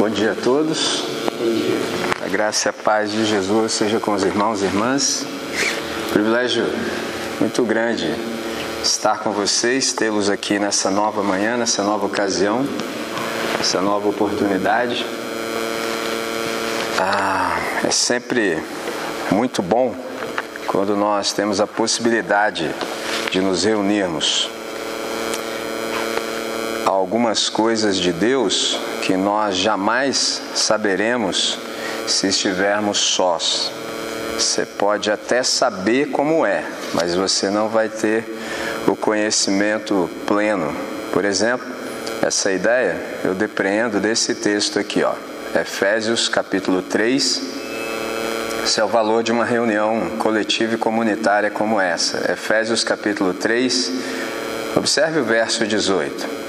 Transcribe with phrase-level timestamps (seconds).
[0.00, 1.04] Bom dia a todos.
[2.24, 5.26] A graça e a paz de Jesus seja com os irmãos e irmãs.
[6.10, 6.64] Privilégio
[7.38, 8.10] muito grande
[8.82, 12.66] estar com vocês, tê-los aqui nessa nova manhã, nessa nova ocasião,
[13.60, 15.04] essa nova oportunidade.
[16.98, 18.58] Ah, é sempre
[19.30, 19.94] muito bom
[20.66, 22.74] quando nós temos a possibilidade
[23.30, 24.48] de nos reunirmos.
[26.86, 31.58] Algumas coisas de Deus que nós jamais saberemos
[32.06, 33.72] se estivermos sós.
[34.38, 36.64] Você pode até saber como é,
[36.94, 38.24] mas você não vai ter
[38.86, 40.74] o conhecimento pleno.
[41.12, 41.66] Por exemplo,
[42.22, 45.12] essa ideia eu depreendo desse texto aqui, ó.
[45.58, 47.42] Efésios capítulo 3.
[48.64, 52.30] Esse é o valor de uma reunião coletiva e comunitária como essa.
[52.30, 53.92] Efésios capítulo 3.
[54.76, 56.39] Observe o verso 18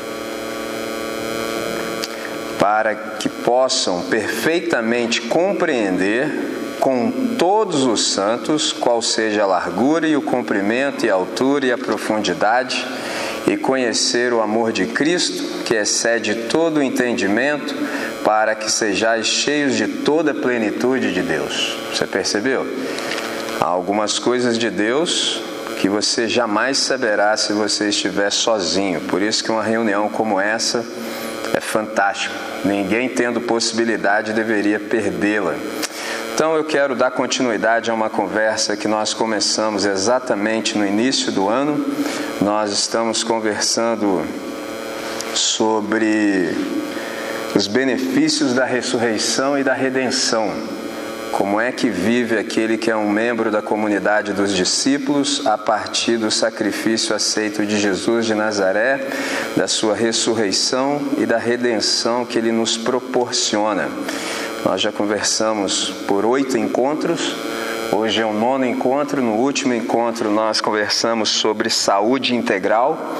[2.61, 10.21] para que possam perfeitamente compreender com todos os santos qual seja a largura e o
[10.21, 12.85] comprimento e a altura e a profundidade
[13.47, 17.73] e conhecer o amor de Cristo que excede todo o entendimento
[18.23, 21.75] para que sejais cheios de toda a plenitude de Deus.
[21.91, 22.67] Você percebeu?
[23.59, 25.41] Há algumas coisas de Deus
[25.79, 29.01] que você jamais saberá se você estiver sozinho.
[29.01, 30.85] Por isso que uma reunião como essa
[31.71, 32.35] fantástico.
[32.65, 35.55] Ninguém tendo possibilidade deveria perdê-la.
[36.33, 41.47] Então eu quero dar continuidade a uma conversa que nós começamos exatamente no início do
[41.47, 41.85] ano.
[42.41, 44.25] Nós estamos conversando
[45.33, 46.53] sobre
[47.55, 50.51] os benefícios da ressurreição e da redenção.
[51.31, 56.17] Como é que vive aquele que é um membro da comunidade dos discípulos a partir
[56.17, 58.99] do sacrifício aceito de Jesus de Nazaré,
[59.55, 63.89] da sua ressurreição e da redenção que ele nos proporciona?
[64.65, 67.33] Nós já conversamos por oito encontros.
[67.93, 69.21] Hoje é o nono encontro.
[69.21, 73.15] No último encontro, nós conversamos sobre saúde integral,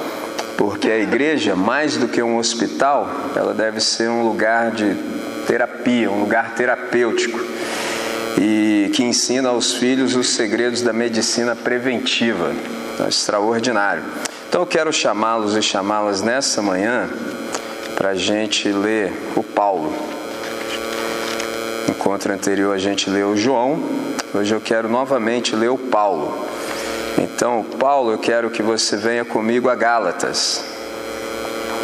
[0.57, 4.95] porque a igreja, mais do que um hospital, ela deve ser um lugar de
[5.47, 7.39] terapia, um lugar terapêutico
[8.44, 12.52] e que ensina aos filhos os segredos da medicina preventiva.
[12.91, 14.03] Então, extraordinário.
[14.50, 17.07] Então eu quero chamá-los e chamá-las nessa manhã
[17.96, 19.94] para a gente ler o Paulo.
[21.88, 23.80] No encontro anterior a gente leu o João,
[24.34, 26.47] hoje eu quero novamente ler o Paulo.
[27.19, 30.66] Então, Paulo, eu quero que você venha comigo a Gálatas.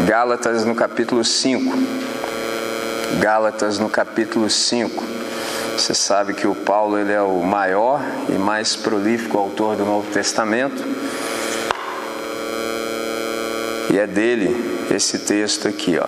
[0.07, 1.78] Gálatas no capítulo 5.
[3.19, 5.16] Gálatas no capítulo 5.
[5.77, 10.11] Você sabe que o Paulo ele é o maior e mais prolífico autor do Novo
[10.11, 10.83] Testamento.
[13.93, 14.55] E é dele
[14.89, 16.07] esse texto aqui, ó.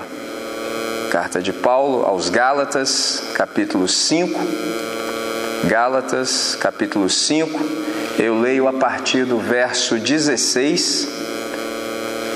[1.12, 4.40] Carta de Paulo aos Gálatas, capítulo 5.
[5.66, 7.60] Gálatas, capítulo 5.
[8.18, 11.08] Eu leio a partir do verso 16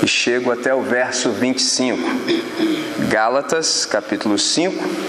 [0.04, 1.98] e chego até o verso 25.
[3.08, 5.03] Gálatas, capítulo 5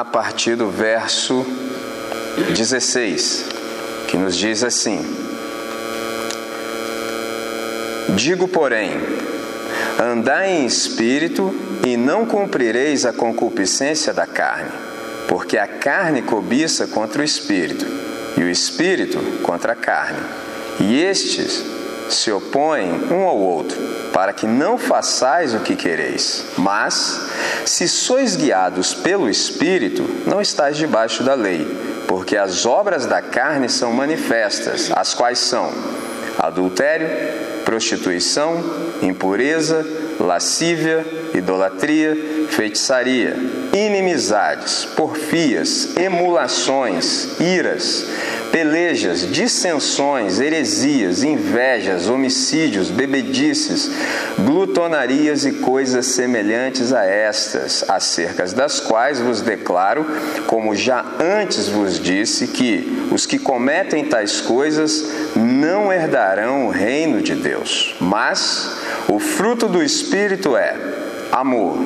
[0.00, 1.44] a partir do verso
[2.56, 3.44] 16,
[4.08, 5.04] que nos diz assim:
[8.16, 8.92] Digo, porém,
[10.02, 11.54] andai em espírito
[11.86, 14.70] e não cumprireis a concupiscência da carne,
[15.28, 17.84] porque a carne cobiça contra o espírito,
[18.38, 20.22] e o espírito contra a carne,
[20.80, 21.62] e estes
[22.08, 23.78] se opõem um ao outro,
[24.14, 26.46] para que não façais o que quereis.
[26.56, 27.29] Mas,
[27.64, 31.66] se sois guiados pelo Espírito, não estáis debaixo da lei,
[32.06, 35.72] porque as obras da carne são manifestas, as quais são
[36.38, 37.08] adultério,
[37.64, 38.62] prostituição,
[39.02, 39.86] impureza,
[40.18, 41.04] lascívia,
[41.34, 43.36] idolatria, feitiçaria,
[43.72, 48.06] inimizades, porfias, emulações, iras,
[48.50, 53.90] pelejas, dissensões, heresias, invejas, homicídios, bebedices,
[54.38, 60.04] glutonarias e coisas semelhantes a estas, acerca das quais vos declaro,
[60.46, 65.04] como já antes vos disse, que os que cometem tais coisas
[65.36, 67.94] não herdarão o reino de Deus.
[68.00, 68.76] Mas
[69.08, 70.74] o fruto do Espírito é
[71.30, 71.78] amor,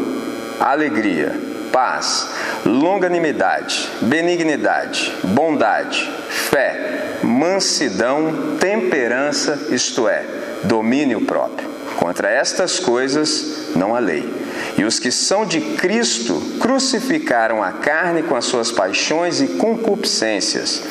[0.58, 1.34] alegria,
[1.72, 2.28] paz,
[2.64, 10.24] longanimidade, benignidade, bondade, fé, mansidão, temperança, isto é,
[10.64, 11.68] domínio próprio.
[11.96, 14.28] Contra estas coisas não há lei.
[14.76, 20.82] E os que são de Cristo crucificaram a carne com as suas paixões e concupiscências.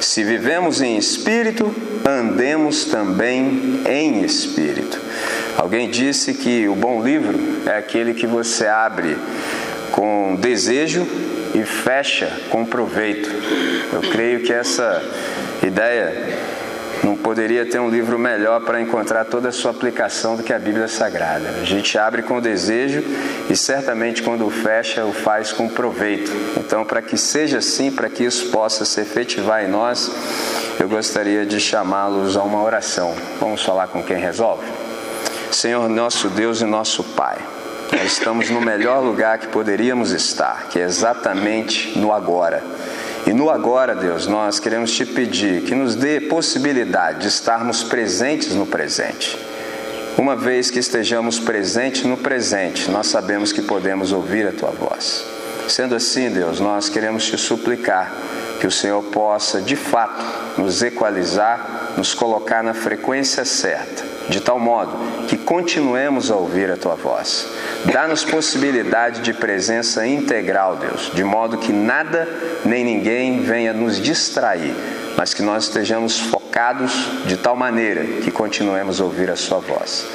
[0.00, 1.72] Se vivemos em espírito,
[2.04, 5.00] andemos também em espírito.
[5.56, 9.16] Alguém disse que o bom livro é aquele que você abre
[9.92, 11.06] com desejo
[11.54, 13.28] e fecha com proveito.
[13.92, 15.02] Eu creio que essa
[15.62, 16.36] ideia
[17.02, 20.58] não poderia ter um livro melhor para encontrar toda a sua aplicação do que a
[20.58, 21.48] Bíblia Sagrada.
[21.60, 23.02] A gente abre com desejo
[23.48, 26.30] e certamente quando fecha, o faz com proveito.
[26.56, 30.10] Então, para que seja assim, para que isso possa se efetivar em nós,
[30.80, 33.14] eu gostaria de chamá-los a uma oração.
[33.40, 34.66] Vamos falar com quem resolve?
[35.50, 37.38] Senhor, nosso Deus e nosso Pai.
[38.08, 42.64] Estamos no melhor lugar que poderíamos estar, que é exatamente no agora.
[43.26, 48.54] E no agora, Deus, nós queremos te pedir que nos dê possibilidade de estarmos presentes
[48.54, 49.38] no presente.
[50.16, 55.26] Uma vez que estejamos presentes no presente, nós sabemos que podemos ouvir a tua voz.
[55.68, 58.10] Sendo assim, Deus, nós queremos te suplicar
[58.58, 60.24] que o Senhor possa, de fato,
[60.56, 64.92] nos equalizar, nos colocar na frequência certa, de tal modo
[65.26, 67.46] que continuemos a ouvir a tua voz.
[67.92, 72.28] Dá-nos possibilidade de presença integral, Deus, de modo que nada
[72.64, 74.74] nem ninguém venha nos distrair,
[75.18, 76.92] mas que nós estejamos focados
[77.26, 80.06] de tal maneira que continuemos a ouvir a Sua voz.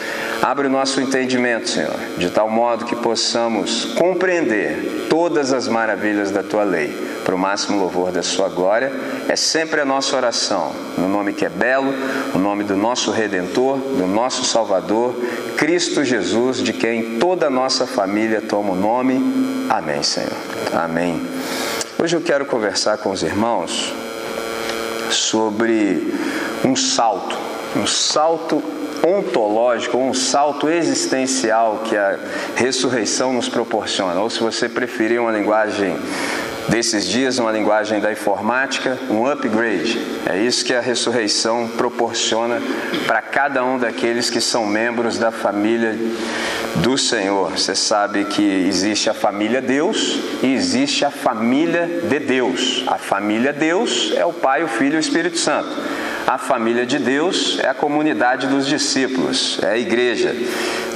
[0.42, 6.42] Abre o nosso entendimento, Senhor, de tal modo que possamos compreender todas as maravilhas da
[6.42, 6.88] Tua lei
[7.26, 8.94] para o máximo louvor da Sua glória.
[9.28, 11.94] É sempre a nossa oração, no nome que é belo,
[12.34, 15.14] o nome do nosso Redentor, do nosso Salvador,
[15.58, 19.68] Cristo Jesus, de quem toda a nossa família toma o nome.
[19.70, 20.32] Amém, Senhor.
[20.74, 21.22] Amém.
[22.02, 24.03] Hoje eu quero conversar com os irmãos
[25.14, 26.14] sobre
[26.66, 27.38] um salto,
[27.76, 28.64] um salto
[29.06, 32.18] ontológico, um salto existencial que a
[32.56, 35.98] ressurreição nos proporciona, ou se você preferir uma linguagem
[36.68, 40.00] desses dias, uma linguagem da informática, um upgrade.
[40.26, 42.62] É isso que a ressurreição proporciona
[43.06, 45.98] para cada um daqueles que são membros da família
[46.76, 47.52] do Senhor.
[47.52, 52.84] Você sabe que existe a família Deus e existe a família de Deus.
[52.88, 55.70] A família Deus é o Pai, o Filho e o Espírito Santo.
[56.26, 60.34] A família de Deus é a comunidade dos discípulos, é a igreja.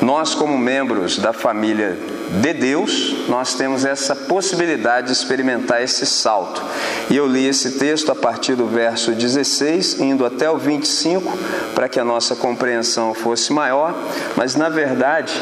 [0.01, 1.97] Nós, como membros da família
[2.41, 6.63] de Deus, nós temos essa possibilidade de experimentar esse salto.
[7.09, 11.37] E eu li esse texto a partir do verso 16, indo até o 25,
[11.75, 13.93] para que a nossa compreensão fosse maior,
[14.35, 15.33] mas na verdade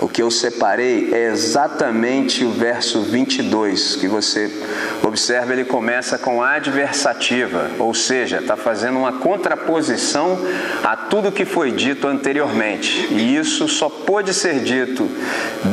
[0.00, 4.50] o que eu separei é exatamente o verso 22, que você
[5.02, 10.38] observa, ele começa com adversativa, ou seja, está fazendo uma contraposição
[10.84, 13.08] a tudo que foi dito anteriormente.
[13.10, 15.08] E isso só pode ser dito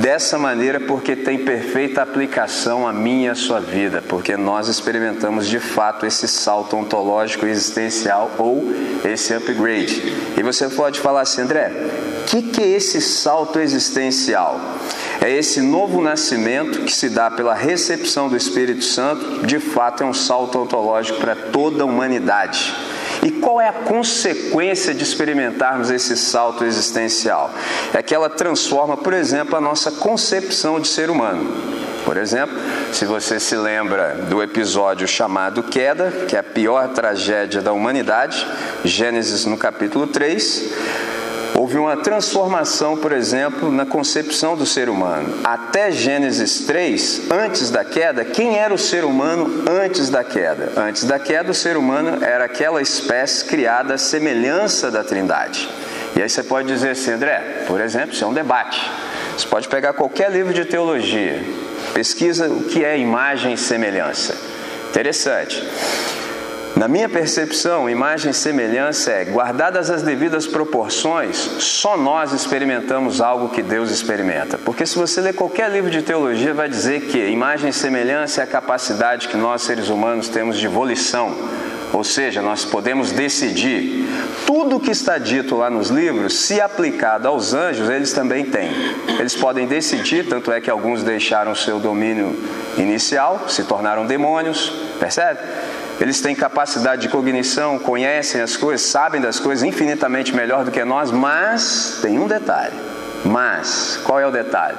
[0.02, 5.48] dessa maneira porque tem perfeita aplicação a minha e a sua vida, porque nós experimentamos
[5.48, 8.64] de fato esse salto ontológico existencial ou
[9.04, 10.02] esse upgrade.
[10.38, 11.72] E você pode falar assim, André,
[12.26, 14.60] que, que é esse salto existencial?
[15.22, 20.06] É esse novo nascimento que se dá pela recepção do Espírito Santo, de fato é
[20.06, 22.76] um salto ontológico para toda a humanidade.
[23.24, 27.52] E qual é a consequência de experimentarmos esse salto existencial?
[27.94, 31.50] É que ela transforma, por exemplo, a nossa concepção de ser humano.
[32.06, 32.56] Por exemplo,
[32.94, 38.46] se você se lembra do episódio chamado Queda, que é a pior tragédia da humanidade,
[38.84, 40.72] Gênesis no capítulo 3,
[41.66, 45.40] Houve uma transformação, por exemplo, na concepção do ser humano.
[45.44, 50.74] Até Gênesis 3, antes da queda, quem era o ser humano antes da queda?
[50.78, 55.68] Antes da queda, o ser humano era aquela espécie criada à semelhança da Trindade.
[56.16, 58.80] E aí você pode dizer assim, André, por exemplo, isso é um debate.
[59.36, 61.44] Você pode pegar qualquer livro de teologia,
[61.96, 64.38] pesquisa o que é imagem e semelhança.
[64.92, 65.68] Interessante.
[66.76, 73.48] Na minha percepção, imagem e semelhança é, guardadas as devidas proporções, só nós experimentamos algo
[73.48, 74.58] que Deus experimenta.
[74.58, 78.44] Porque se você ler qualquer livro de teologia, vai dizer que imagem e semelhança é
[78.44, 81.34] a capacidade que nós, seres humanos, temos de volição.
[81.94, 84.06] Ou seja, nós podemos decidir.
[84.46, 88.70] Tudo que está dito lá nos livros, se aplicado aos anjos, eles também têm.
[89.18, 92.38] Eles podem decidir, tanto é que alguns deixaram seu domínio
[92.78, 95.40] inicial, se tornaram demônios, percebe?
[96.00, 100.84] Eles têm capacidade de cognição, conhecem as coisas, sabem das coisas infinitamente melhor do que
[100.84, 102.76] nós, mas tem um detalhe.
[103.24, 104.78] Mas, qual é o detalhe?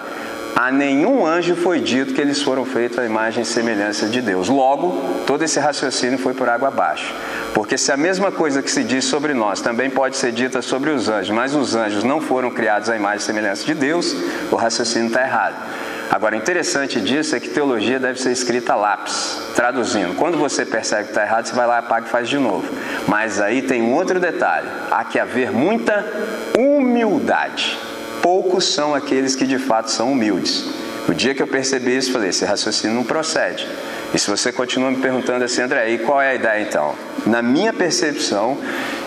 [0.55, 4.49] A nenhum anjo foi dito que eles foram feitos à imagem e semelhança de Deus.
[4.49, 7.15] Logo, todo esse raciocínio foi por água abaixo.
[7.53, 10.89] Porque se a mesma coisa que se diz sobre nós também pode ser dita sobre
[10.89, 14.17] os anjos, mas os anjos não foram criados à imagem e semelhança de Deus,
[14.51, 15.57] o raciocínio está errado.
[16.11, 20.15] Agora, interessante disso é que teologia deve ser escrita a lápis, traduzindo.
[20.15, 22.69] Quando você percebe que está errado, você vai lá, apaga e faz de novo.
[23.09, 26.05] Mas aí tem um outro detalhe: há que haver muita
[26.59, 27.79] humildade.
[28.23, 30.86] Poucos são aqueles que de fato são humildes.
[31.09, 33.67] O dia que eu percebi isso, falei: esse raciocínio não procede.
[34.13, 36.95] E se você continua me perguntando assim, André, e qual é a ideia então?
[37.27, 38.57] Na minha percepção,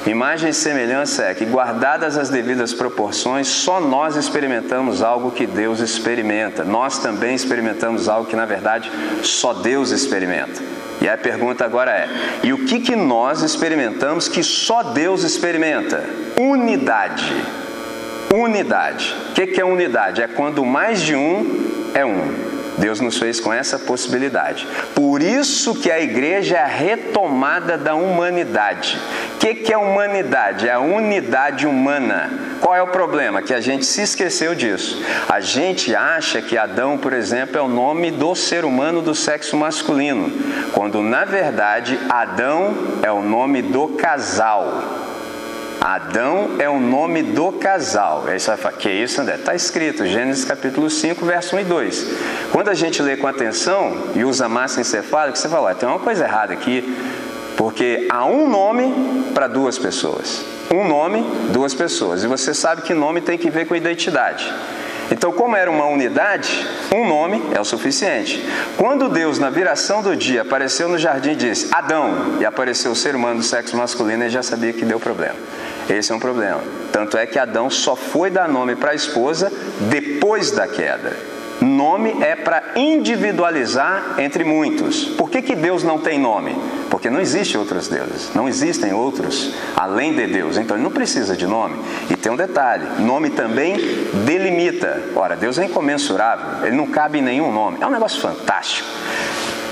[0.06, 5.80] imagem e semelhança é que, guardadas as devidas proporções, só nós experimentamos algo que Deus
[5.80, 6.64] experimenta.
[6.64, 8.92] Nós também experimentamos algo que, na verdade,
[9.24, 10.62] só Deus experimenta.
[11.02, 12.10] E a pergunta agora é:
[12.44, 16.04] e o que, que nós experimentamos que só Deus experimenta?
[16.38, 17.34] Unidade.
[18.34, 19.16] Unidade.
[19.30, 20.22] O que, que é unidade?
[20.22, 22.60] É quando mais de um é um.
[22.80, 24.68] Deus nos fez com essa possibilidade.
[24.96, 28.98] Por isso que a igreja é a retomada da humanidade.
[29.36, 30.68] O que, que é humanidade?
[30.68, 32.30] É a unidade humana.
[32.62, 33.42] Qual é o problema?
[33.42, 35.04] Que a gente se esqueceu disso.
[35.28, 39.58] A gente acha que Adão, por exemplo, é o nome do ser humano do sexo
[39.58, 40.32] masculino,
[40.74, 45.09] quando na verdade Adão é o nome do casal.
[45.82, 48.26] Adão é o nome do casal.
[48.28, 49.36] Aí você vai falar, que isso, André?
[49.36, 52.08] Está escrito, Gênesis capítulo 5, verso 1 e 2.
[52.52, 56.26] Quando a gente lê com atenção e usa massa encefálica, você fala, tem uma coisa
[56.26, 56.98] errada aqui,
[57.56, 60.44] porque há um nome para duas pessoas.
[60.72, 62.24] Um nome, duas pessoas.
[62.24, 64.54] E você sabe que nome tem que ver com identidade.
[65.12, 68.48] Então, como era uma unidade, um nome é o suficiente.
[68.78, 72.96] Quando Deus, na viração do dia, apareceu no jardim e disse Adão, e apareceu o
[72.96, 75.36] ser humano do sexo masculino, ele já sabia que deu problema.
[75.90, 76.62] Esse é um problema.
[76.92, 79.52] Tanto é que Adão só foi dar nome para a esposa
[79.90, 81.18] depois da queda.
[81.62, 85.04] Nome é para individualizar entre muitos.
[85.04, 86.56] Por que, que Deus não tem nome?
[86.90, 90.58] Porque não existem outros deuses, não existem outros além de Deus.
[90.58, 91.76] Então ele não precisa de nome.
[92.10, 93.76] E tem um detalhe: nome também
[94.26, 95.02] delimita.
[95.16, 97.80] Ora, Deus é incomensurável, ele não cabe em nenhum nome.
[97.82, 98.88] É um negócio fantástico.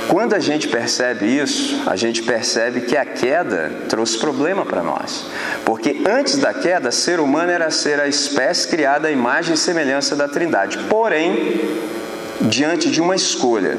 [0.09, 5.25] Quando a gente percebe isso, a gente percebe que a queda trouxe problema para nós.
[5.65, 10.15] Porque antes da queda, ser humano era ser a espécie criada à imagem e semelhança
[10.15, 10.77] da Trindade.
[10.89, 11.59] Porém,
[12.41, 13.77] diante de uma escolha,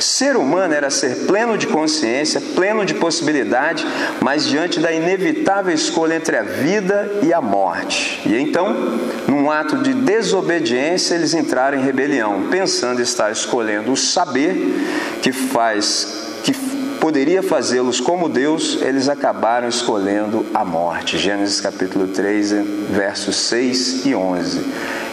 [0.00, 3.84] Ser humano era ser pleno de consciência, pleno de possibilidade,
[4.20, 8.20] mas diante da inevitável escolha entre a vida e a morte.
[8.24, 14.56] E então, num ato de desobediência, eles entraram em rebelião, pensando estar escolhendo o saber
[15.22, 16.52] que faz que
[17.00, 21.18] poderia fazê-los como Deus, eles acabaram escolhendo a morte.
[21.18, 22.52] Gênesis capítulo 3,
[22.90, 24.64] versos 6 e 11.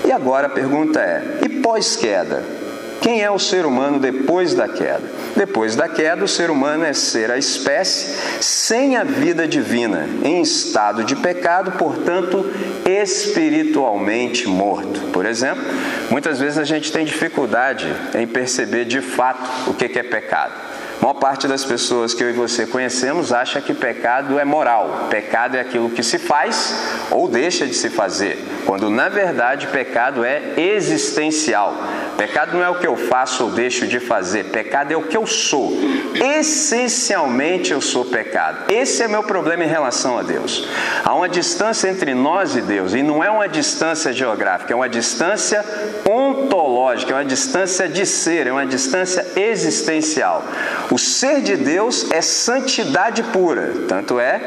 [0.06, 2.65] E agora a pergunta é: e pós-queda?
[3.02, 5.04] Quem é o ser humano depois da queda?
[5.36, 10.42] Depois da queda, o ser humano é ser a espécie sem a vida divina, em
[10.42, 12.52] estado de pecado, portanto,
[12.86, 15.02] espiritualmente morto.
[15.12, 15.64] Por exemplo,
[16.10, 17.86] muitas vezes a gente tem dificuldade
[18.16, 20.65] em perceber de fato o que é pecado.
[21.00, 25.08] A maior parte das pessoas que eu e você conhecemos acha que pecado é moral.
[25.10, 26.74] Pecado é aquilo que se faz
[27.12, 31.76] ou deixa de se fazer, quando na verdade pecado é existencial.
[32.18, 35.18] Pecado não é o que eu faço ou deixo de fazer, pecado é o que
[35.18, 35.74] eu sou.
[36.16, 38.72] Essencialmente eu sou pecado.
[38.72, 40.68] Esse é meu problema em relação a Deus.
[41.04, 44.90] Há uma distância entre nós e Deus, e não é uma distância geográfica, é uma
[44.90, 45.64] distância
[46.10, 50.44] ontológica, é uma distância de ser, é uma distância existencial.
[50.92, 54.42] O ser de Deus é santidade pura, tanto é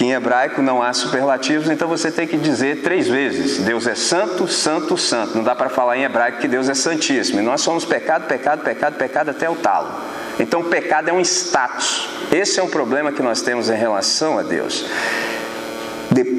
[0.00, 3.94] que em hebraico não há superlativos, então você tem que dizer três vezes: Deus é
[3.94, 5.36] santo, santo, santo.
[5.36, 7.38] Não dá para falar em hebraico que Deus é santíssimo.
[7.38, 9.92] E nós somos pecado, pecado, pecado, pecado até o talo.
[10.38, 12.08] Então, pecado é um status.
[12.32, 14.86] Esse é um problema que nós temos em relação a Deus.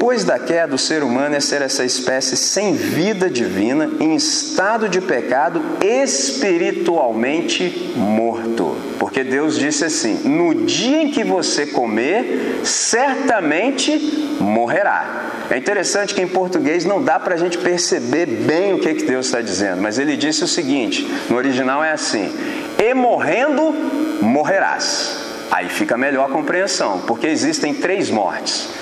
[0.02, 4.90] Depois da queda, o ser humano é ser essa espécie sem vida divina, em estado
[4.90, 8.76] de pecado, espiritualmente morto.
[8.98, 13.96] Porque Deus disse assim: no dia em que você comer, certamente
[14.40, 15.34] morrerá.
[15.52, 19.06] É interessante que em português não dá para a gente perceber bem o que, que
[19.06, 22.34] Deus está dizendo, mas ele disse o seguinte: no original é assim:
[22.80, 23.72] e morrendo,
[24.20, 25.20] morrerás.
[25.52, 28.81] Aí fica melhor a compreensão, porque existem três mortes.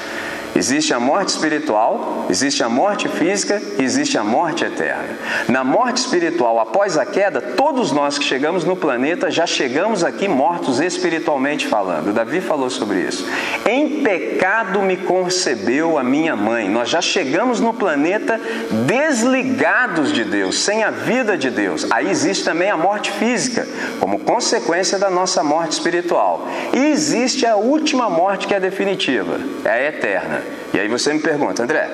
[0.56, 5.18] Existe a morte espiritual, existe a morte física e existe a morte eterna.
[5.48, 10.28] Na morte espiritual, após a queda, todos nós que chegamos no planeta já chegamos aqui
[10.28, 12.14] mortos espiritualmente falando.
[12.14, 13.28] Davi falou sobre isso.
[13.66, 16.68] Em pecado me concebeu a minha mãe.
[16.68, 18.40] Nós já chegamos no planeta
[18.86, 21.86] desligados de Deus, sem a vida de Deus.
[21.92, 23.68] Aí existe também a morte física,
[24.00, 26.48] como consequência da nossa morte espiritual.
[26.74, 30.49] E existe a última morte que é definitiva, é a eterna.
[30.80, 31.90] E aí você me pergunta, André,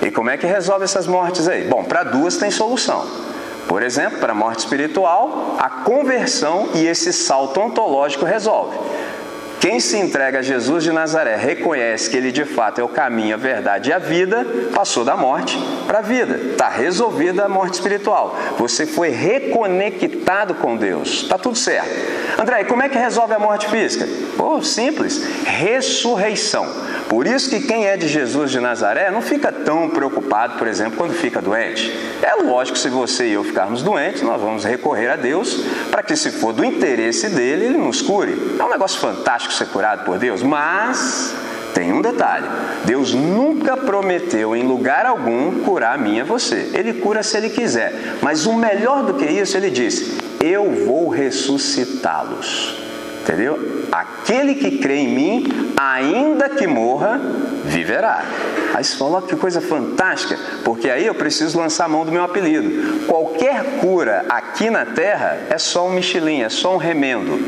[0.00, 1.64] e como é que resolve essas mortes aí?
[1.64, 3.06] Bom, para duas tem solução.
[3.68, 8.78] Por exemplo, para a morte espiritual, a conversão e esse salto ontológico resolve.
[9.60, 13.34] Quem se entrega a Jesus de Nazaré, reconhece que ele de fato é o caminho,
[13.34, 16.52] a verdade e a vida, passou da morte para a vida.
[16.52, 18.38] Está resolvida a morte espiritual.
[18.56, 21.24] Você foi reconectado com Deus.
[21.24, 21.90] Está tudo certo.
[22.40, 24.08] André, como é que resolve a morte física?
[24.38, 25.22] Oh, simples.
[25.44, 26.66] Ressurreição.
[27.10, 30.96] Por isso que quem é de Jesus de Nazaré não fica tão preocupado, por exemplo,
[30.96, 31.92] quando fica doente.
[32.22, 36.04] É lógico que se você e eu ficarmos doentes, nós vamos recorrer a Deus para
[36.04, 38.56] que, se for do interesse dele, ele nos cure.
[38.56, 41.34] É um negócio fantástico ser curado por Deus, mas
[41.74, 42.46] tem um detalhe:
[42.84, 46.70] Deus nunca prometeu em lugar algum curar a mim e a você.
[46.72, 51.08] Ele cura se ele quiser, mas o melhor do que isso, ele disse: Eu vou
[51.08, 52.89] ressuscitá-los.
[53.30, 53.86] Entendeu?
[53.92, 57.20] Aquele que crê em mim, ainda que morra,
[57.64, 58.24] viverá.
[58.74, 62.24] Aí você fala, que coisa fantástica, porque aí eu preciso lançar a mão do meu
[62.24, 63.06] apelido.
[63.06, 67.38] Qualquer cura aqui na terra é só um Michelin, é só um remendo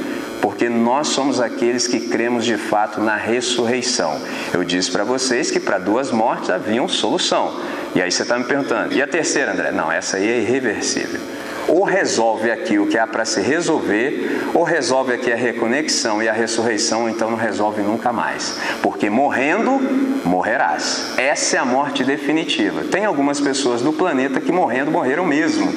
[0.40, 4.20] porque nós somos aqueles que cremos de fato na ressurreição.
[4.52, 7.60] Eu disse para vocês que para duas mortes havia uma solução.
[7.94, 9.70] E aí você está me perguntando, e a terceira, André?
[9.70, 11.20] Não, essa aí é irreversível.
[11.68, 16.28] Ou resolve aqui o que há para se resolver, ou resolve aqui a reconexão e
[16.28, 18.58] a ressurreição, então não resolve nunca mais.
[18.82, 19.80] Porque morrendo,
[20.24, 21.14] morrerás.
[21.16, 22.84] Essa é a morte definitiva.
[22.84, 25.72] Tem algumas pessoas no planeta que morrendo morreram mesmo.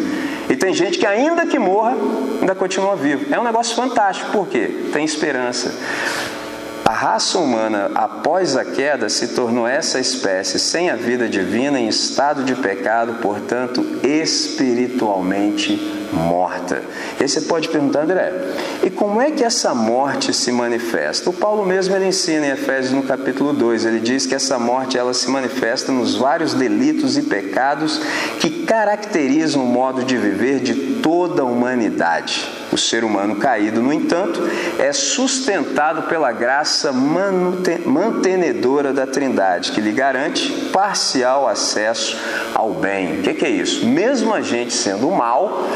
[0.50, 1.96] E tem gente que, ainda que morra,
[2.40, 3.34] ainda continua vivo.
[3.34, 4.70] É um negócio fantástico, por quê?
[4.94, 5.74] Tem esperança.
[6.88, 11.88] A raça humana, após a queda, se tornou essa espécie sem a vida divina, em
[11.88, 15.78] estado de pecado, portanto, espiritualmente
[16.14, 16.84] morta.
[17.20, 18.32] E aí você pode perguntar, André,
[18.84, 21.28] e como é que essa morte se manifesta?
[21.28, 24.96] O Paulo mesmo ele ensina em Efésios no capítulo 2, ele diz que essa morte
[24.96, 28.00] ela se manifesta nos vários delitos e pecados
[28.40, 32.55] que caracterizam o modo de viver de toda a humanidade.
[32.72, 34.42] O ser humano caído, no entanto,
[34.80, 42.18] é sustentado pela graça mantenedora da Trindade, que lhe garante parcial acesso
[42.54, 43.20] ao bem.
[43.20, 43.86] O que, que é isso?
[43.86, 45.68] Mesmo a gente sendo mal,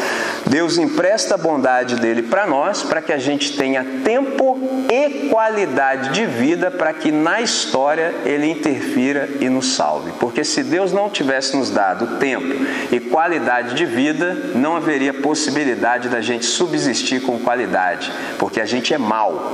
[0.48, 4.57] Deus empresta a bondade dele para nós, para que a gente tenha tempo
[4.90, 10.11] e qualidade de vida para que na história ele interfira e nos salve.
[10.20, 12.48] Porque se Deus não tivesse nos dado tempo
[12.92, 16.78] e qualidade de vida, não haveria possibilidade da gente subsistir
[17.20, 19.53] com qualidade, porque a gente é mal.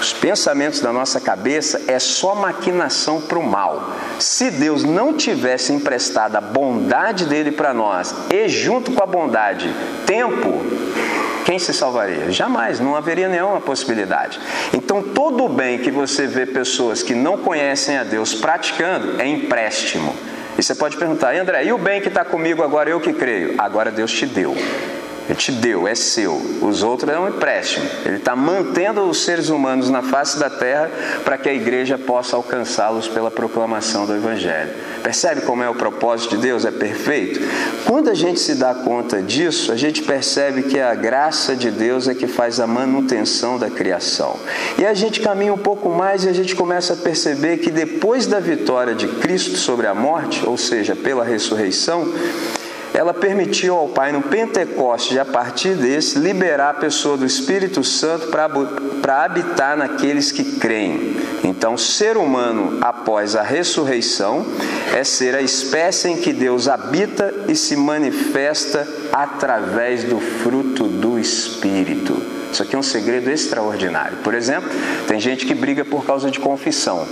[0.00, 3.92] Os pensamentos da nossa cabeça é só maquinação para o mal.
[4.18, 9.70] Se Deus não tivesse emprestado a bondade dele para nós e junto com a bondade
[10.06, 10.64] tempo,
[11.44, 12.30] quem se salvaria?
[12.30, 14.40] Jamais, não haveria nenhuma possibilidade.
[14.72, 19.26] Então, todo o bem que você vê pessoas que não conhecem a Deus praticando é
[19.26, 20.14] empréstimo.
[20.58, 23.54] E você pode perguntar, André, e o bem que está comigo agora, eu que creio?
[23.58, 24.56] Agora Deus te deu.
[25.30, 26.42] Ele te deu, é seu.
[26.60, 27.88] Os outros é um empréstimo.
[28.04, 30.90] Ele está mantendo os seres humanos na face da terra
[31.22, 34.72] para que a igreja possa alcançá-los pela proclamação do Evangelho.
[35.04, 36.64] Percebe como é o propósito de Deus?
[36.64, 37.38] É perfeito?
[37.86, 42.08] Quando a gente se dá conta disso, a gente percebe que a graça de Deus
[42.08, 44.36] é que faz a manutenção da criação.
[44.78, 48.26] E a gente caminha um pouco mais e a gente começa a perceber que depois
[48.26, 52.12] da vitória de Cristo sobre a morte, ou seja, pela ressurreição,
[52.92, 58.28] ela permitiu ao Pai no Pentecostes, a partir desse, liberar a pessoa do Espírito Santo
[58.28, 61.16] para habitar naqueles que creem.
[61.44, 64.44] Então, ser humano após a ressurreição
[64.94, 71.18] é ser a espécie em que Deus habita e se manifesta através do fruto do
[71.18, 72.20] Espírito.
[72.52, 74.18] Isso aqui é um segredo extraordinário.
[74.18, 74.68] Por exemplo,
[75.06, 77.06] tem gente que briga por causa de confissão.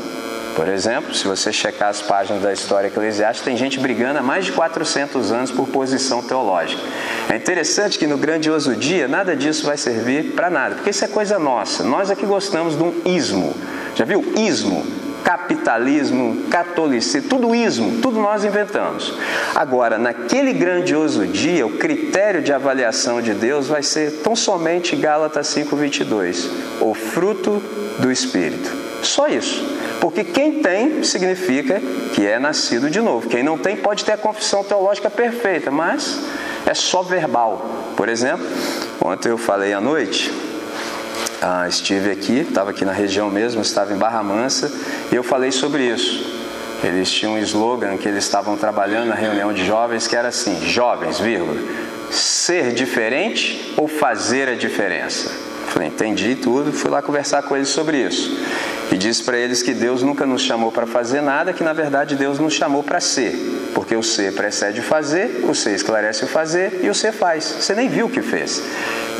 [0.58, 4.44] Por exemplo, se você checar as páginas da história eclesiástica, tem gente brigando há mais
[4.44, 6.82] de 400 anos por posição teológica.
[7.30, 11.06] É interessante que no grandioso dia nada disso vai servir para nada, porque isso é
[11.06, 11.84] coisa nossa.
[11.84, 13.54] Nós aqui gostamos de um ismo.
[13.94, 14.32] Já viu?
[14.36, 14.84] Ismo
[15.22, 19.12] capitalismo, catolicismo, tudo ismo, tudo nós inventamos.
[19.54, 25.48] Agora, naquele grandioso dia, o critério de avaliação de Deus vai ser tão somente Gálatas
[25.48, 26.48] 5:22,
[26.80, 27.62] o fruto
[27.98, 28.74] do espírito.
[29.02, 29.77] Só isso.
[30.00, 31.80] Porque quem tem significa
[32.14, 33.28] que é nascido de novo.
[33.28, 36.20] Quem não tem pode ter a confissão teológica perfeita, mas
[36.66, 37.66] é só verbal.
[37.96, 38.46] Por exemplo,
[39.04, 40.32] ontem eu falei à noite,
[41.42, 44.70] ah, estive aqui, estava aqui na região mesmo, estava em Barra Mansa,
[45.10, 46.38] e eu falei sobre isso.
[46.82, 50.60] Eles tinham um slogan que eles estavam trabalhando na reunião de jovens que era assim:
[50.64, 51.60] jovens, vírgula,
[52.10, 55.47] ser diferente ou fazer a diferença?
[55.78, 58.36] Falei, entendi tudo, fui lá conversar com eles sobre isso.
[58.90, 62.16] E disse para eles que Deus nunca nos chamou para fazer nada, que na verdade
[62.16, 63.70] Deus nos chamou para ser.
[63.76, 67.44] Porque o ser precede o fazer, o ser esclarece o fazer e o ser faz.
[67.60, 68.60] Você nem viu o que fez.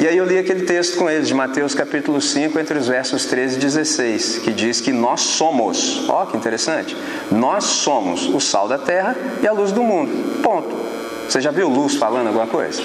[0.01, 3.25] E aí eu li aquele texto com eles, de Mateus capítulo 5, entre os versos
[3.27, 6.97] 13 e 16, que diz que nós somos, ó que interessante,
[7.31, 10.42] nós somos o sal da terra e a luz do mundo.
[10.42, 10.75] Ponto.
[11.29, 12.83] Você já viu luz falando alguma coisa?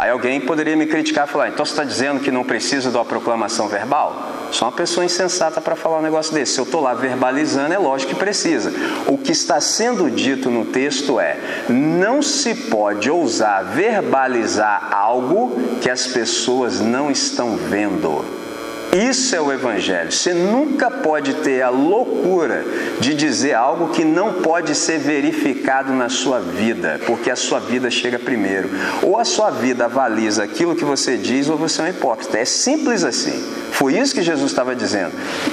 [0.00, 2.96] Aí alguém poderia me criticar e falar: então você está dizendo que não precisa de
[2.96, 4.48] uma proclamação verbal?
[4.50, 6.54] Sou uma pessoa insensata para falar um negócio desse.
[6.54, 8.72] Se eu estou lá verbalizando, é lógico que precisa.
[9.06, 11.36] O que está sendo dito no texto é:
[11.68, 18.39] não se pode ousar verbalizar algo que as pessoas não estão vendo.
[18.92, 20.10] Isso é o Evangelho.
[20.10, 22.64] Você nunca pode ter a loucura
[22.98, 27.88] de dizer algo que não pode ser verificado na sua vida, porque a sua vida
[27.88, 28.68] chega primeiro.
[29.02, 32.38] Ou a sua vida avaliza aquilo que você diz, ou você é um hipócrita.
[32.38, 33.40] É simples assim.
[33.70, 35.12] Foi isso que Jesus estava dizendo.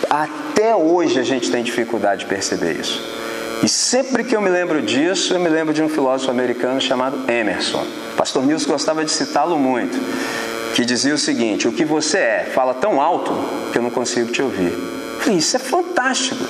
[0.10, 3.04] Até hoje a gente tem dificuldade de perceber isso.
[3.62, 7.30] E sempre que eu me lembro disso, eu me lembro de um filósofo americano chamado
[7.30, 7.86] Emerson.
[8.16, 9.98] Pastor Nilson gostava de citá-lo muito
[10.78, 13.34] que dizia o seguinte: O que você é fala tão alto
[13.72, 14.72] que eu não consigo te ouvir.
[15.20, 16.46] Falei, isso é fantástico.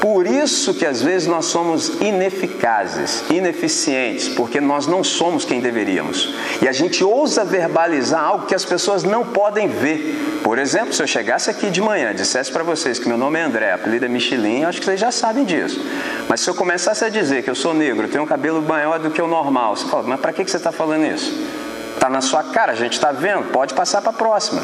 [0.00, 6.34] Por isso que às vezes nós somos ineficazes, ineficientes, porque nós não somos quem deveríamos.
[6.62, 10.40] E a gente ousa verbalizar algo que as pessoas não podem ver.
[10.42, 13.38] Por exemplo, se eu chegasse aqui de manhã e dissesse para vocês que meu nome
[13.38, 15.84] é André, apelido é Michelin, acho que vocês já sabem disso.
[16.26, 19.10] Mas se eu começasse a dizer que eu sou negro, tenho um cabelo maior do
[19.10, 21.69] que o normal, você fala, mas para que você está falando isso?
[22.00, 24.62] Está na sua cara, a gente está vendo, pode passar para a próxima.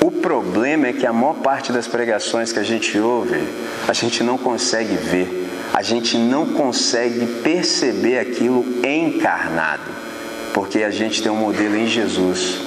[0.00, 3.42] O problema é que a maior parte das pregações que a gente ouve,
[3.88, 9.90] a gente não consegue ver, a gente não consegue perceber aquilo encarnado,
[10.54, 12.60] porque a gente tem um modelo em Jesus.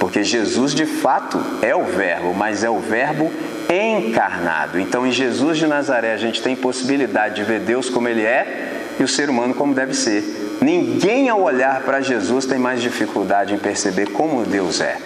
[0.00, 3.30] Porque Jesus de fato é o Verbo, mas é o Verbo
[3.70, 4.80] encarnado.
[4.80, 8.96] Então, em Jesus de Nazaré, a gente tem possibilidade de ver Deus como Ele é
[8.98, 10.43] e o ser humano como deve ser.
[10.60, 14.98] Ninguém ao olhar para Jesus tem mais dificuldade em perceber como Deus é.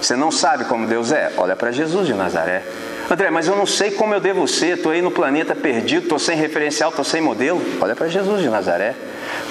[0.00, 1.32] Você não sabe como Deus é?
[1.36, 2.62] Olha para Jesus de Nazaré.
[3.08, 6.18] André, mas eu não sei como eu devo ser, estou aí no planeta perdido, estou
[6.18, 7.62] sem referencial, estou sem modelo.
[7.80, 8.94] Olha para Jesus de Nazaré.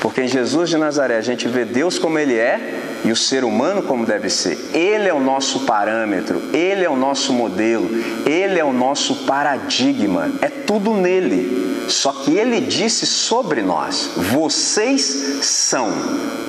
[0.01, 2.59] Porque em Jesus de Nazaré a gente vê Deus como Ele é
[3.05, 4.57] e o ser humano como deve ser.
[4.73, 7.89] Ele é o nosso parâmetro, ele é o nosso modelo,
[8.25, 10.31] ele é o nosso paradigma.
[10.41, 11.85] É tudo nele.
[11.87, 15.89] Só que ele disse sobre nós: vocês são.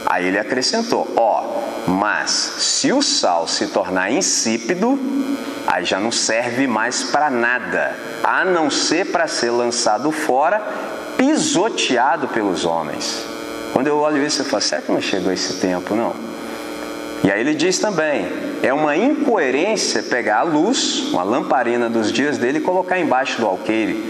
[0.07, 4.99] Aí ele acrescentou: ó, mas se o sal se tornar insípido,
[5.77, 10.59] aí já não serve mais para nada, a não ser para ser lançado fora,
[11.19, 13.23] pisoteado pelos homens.
[13.75, 15.95] Quando eu olho isso, eu falo: será que não chegou esse tempo?
[15.95, 16.15] Não.
[17.23, 18.27] E aí ele diz também:
[18.63, 23.47] é uma incoerência pegar a luz, uma lamparina dos dias dele, e colocar embaixo do
[23.47, 24.03] alqueire,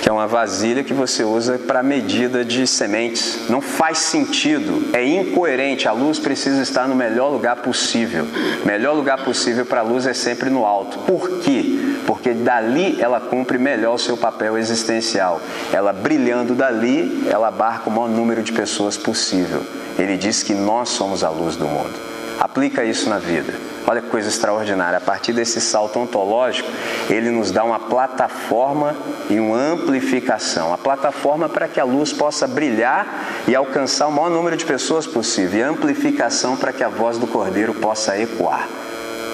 [0.00, 3.48] que é uma vasilha que você usa para medida de sementes.
[3.48, 5.86] Não faz sentido, é incoerente.
[5.86, 8.26] A luz precisa estar no melhor lugar possível.
[8.64, 10.98] Melhor lugar possível para a luz é sempre no alto.
[11.00, 11.78] Por quê?
[12.06, 15.40] Porque dali ela cumpre melhor o seu papel existencial.
[15.72, 19.62] Ela brilhando dali, ela abarca o maior número de pessoas possível.
[19.98, 21.94] Ele diz que nós somos a luz do mundo.
[22.38, 23.69] Aplica isso na vida.
[23.90, 24.98] Olha que coisa extraordinária.
[24.98, 26.70] A partir desse salto ontológico,
[27.08, 28.94] ele nos dá uma plataforma
[29.28, 30.72] e uma amplificação.
[30.72, 35.08] A plataforma para que a luz possa brilhar e alcançar o maior número de pessoas
[35.08, 35.58] possível.
[35.58, 38.68] E a amplificação para que a voz do Cordeiro possa ecoar.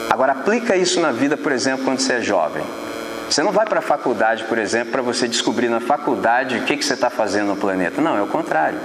[0.09, 2.65] Agora, aplica isso na vida, por exemplo, quando você é jovem.
[3.29, 6.79] Você não vai para a faculdade, por exemplo, para você descobrir na faculdade o que,
[6.79, 8.01] que você está fazendo no planeta.
[8.01, 8.81] Não, é o contrário.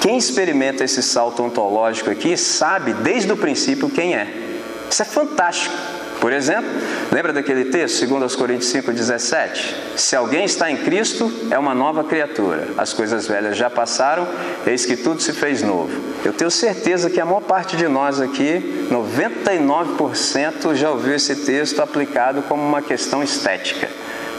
[0.00, 4.46] Quem experimenta esse salto ontológico aqui sabe desde o princípio quem é.
[4.90, 5.74] Isso é fantástico.
[6.20, 6.68] Por exemplo,
[7.10, 9.74] lembra daquele texto, 2 Coríntios 5,17?
[9.96, 12.68] Se alguém está em Cristo, é uma nova criatura.
[12.76, 14.28] As coisas velhas já passaram,
[14.66, 15.98] eis que tudo se fez novo.
[16.22, 21.80] Eu tenho certeza que a maior parte de nós aqui, 99% já ouviu esse texto
[21.80, 23.88] aplicado como uma questão estética.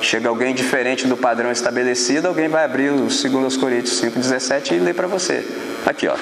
[0.02, 4.94] Chega alguém diferente do padrão estabelecido, alguém vai abrir o 2 Coríntios 5,17 e ler
[4.94, 5.44] para você.
[5.86, 6.16] Aqui, ó.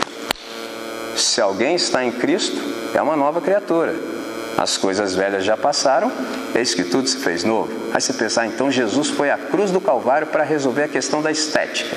[1.20, 2.62] Se alguém está em Cristo,
[2.94, 3.94] é uma nova criatura.
[4.58, 6.12] As coisas velhas já passaram,
[6.56, 7.72] eis que tudo se fez novo.
[7.94, 11.22] Aí você pensar, ah, então Jesus foi à cruz do Calvário para resolver a questão
[11.22, 11.96] da estética.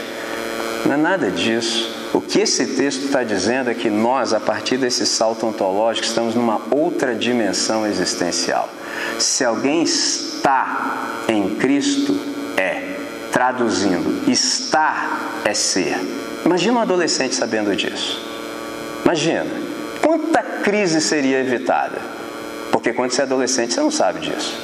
[0.84, 2.10] Não é nada disso.
[2.12, 6.34] O que esse texto está dizendo é que nós, a partir desse salto ontológico, estamos
[6.34, 8.68] numa outra dimensão existencial.
[9.18, 12.18] Se alguém está em Cristo,
[12.56, 12.96] é.
[13.30, 15.96] Traduzindo, estar é ser.
[16.44, 18.31] Imagina um adolescente sabendo disso.
[19.04, 19.46] Imagina.
[20.00, 21.98] Quanta crise seria evitada?
[22.70, 24.58] Porque quando você é adolescente, você não sabe disso.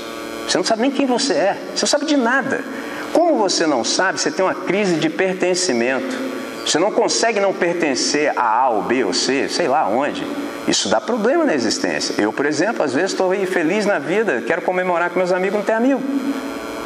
[0.49, 1.57] Você não sabe nem quem você é.
[1.75, 2.65] Você não sabe de nada.
[3.13, 6.17] Como você não sabe, você tem uma crise de pertencimento.
[6.65, 10.27] Você não consegue não pertencer a A ou B ou C, sei lá onde.
[10.67, 12.15] Isso dá problema na existência.
[12.19, 15.65] Eu, por exemplo, às vezes estou feliz na vida, quero comemorar com meus amigos, não
[15.65, 16.03] tenho amigo.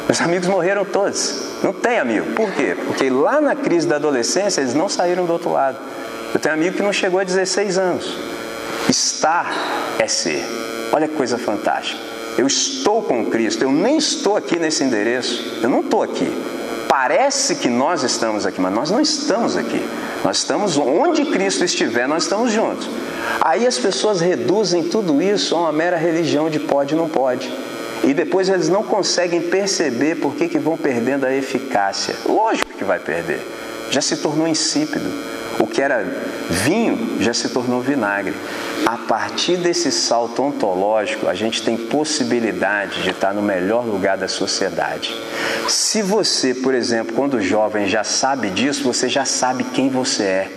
[0.07, 1.59] Meus amigos morreram todos.
[1.63, 2.31] Não tem amigo.
[2.33, 2.77] Por quê?
[2.85, 5.77] Porque lá na crise da adolescência eles não saíram do outro lado.
[6.33, 8.17] Eu tenho amigo que não chegou a 16 anos.
[8.89, 9.53] Estar
[9.99, 10.43] é ser.
[10.91, 12.01] Olha que coisa fantástica.
[12.37, 16.27] Eu estou com Cristo, eu nem estou aqui nesse endereço, eu não estou aqui.
[16.89, 19.83] Parece que nós estamos aqui, mas nós não estamos aqui.
[20.23, 22.89] Nós estamos onde Cristo estiver, nós estamos juntos.
[23.39, 27.51] Aí as pessoas reduzem tudo isso a uma mera religião de pode e não pode.
[28.03, 32.15] E depois eles não conseguem perceber por que, que vão perdendo a eficácia.
[32.25, 33.41] Lógico que vai perder.
[33.89, 35.09] Já se tornou insípido.
[35.59, 36.03] O que era
[36.49, 38.33] vinho já se tornou vinagre.
[38.85, 44.27] A partir desse salto ontológico, a gente tem possibilidade de estar no melhor lugar da
[44.27, 45.15] sociedade.
[45.67, 50.51] Se você, por exemplo, quando jovem já sabe disso, você já sabe quem você é.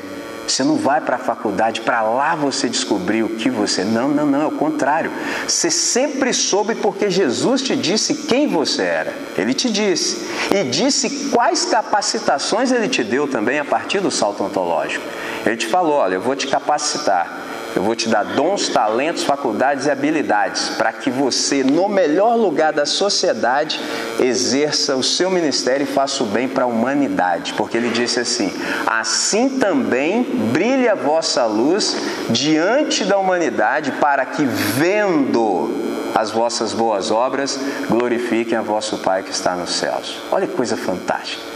[0.46, 3.84] Você não vai para a faculdade para lá você descobrir o que você.
[3.84, 5.10] Não, não, não, é o contrário.
[5.46, 9.14] Você sempre soube porque Jesus te disse quem você era.
[9.36, 10.26] Ele te disse.
[10.50, 15.04] E disse quais capacitações ele te deu também a partir do salto ontológico.
[15.44, 17.45] Ele te falou: olha, eu vou te capacitar.
[17.76, 22.72] Eu vou te dar dons, talentos, faculdades e habilidades para que você, no melhor lugar
[22.72, 23.78] da sociedade,
[24.18, 27.52] exerça o seu ministério e faça o bem para a humanidade.
[27.52, 28.50] Porque ele disse assim:
[28.86, 31.94] assim também brilhe a vossa luz
[32.30, 37.60] diante da humanidade, para que, vendo as vossas boas obras,
[37.90, 40.16] glorifiquem a vosso Pai que está nos céus.
[40.32, 41.55] Olha que coisa fantástica.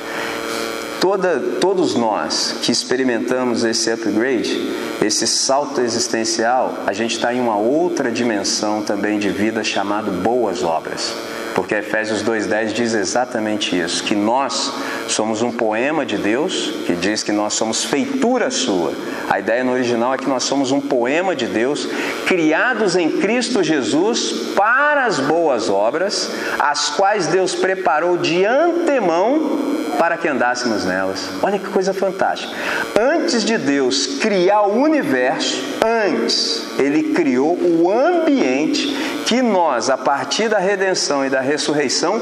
[1.01, 7.57] Toda, todos nós que experimentamos esse upgrade, esse salto existencial, a gente está em uma
[7.57, 11.15] outra dimensão também de vida chamada boas obras.
[11.55, 14.73] Porque Efésios 2,10 diz exatamente isso: que nós
[15.09, 18.93] somos um poema de Deus, que diz que nós somos feitura sua.
[19.29, 21.89] A ideia no original é que nós somos um poema de Deus,
[22.27, 29.70] criados em Cristo Jesus para as boas obras, as quais Deus preparou de antemão
[30.01, 31.29] para que andássemos nelas.
[31.43, 32.57] Olha que coisa fantástica.
[32.99, 38.89] Antes de Deus criar o universo, antes, Ele criou o ambiente
[39.27, 42.19] que nós, a partir da redenção e da ressurreição,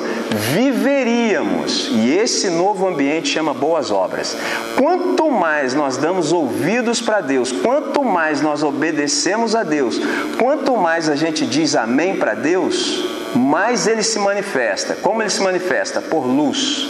[0.53, 1.91] viveríamos.
[1.93, 4.37] E esse novo ambiente chama boas obras.
[4.77, 10.01] Quanto mais nós damos ouvidos para Deus, quanto mais nós obedecemos a Deus,
[10.37, 13.05] quanto mais a gente diz amém para Deus,
[13.37, 14.97] mais ele se manifesta.
[14.97, 16.03] Como ele se manifesta?
[16.03, 16.89] Por luz.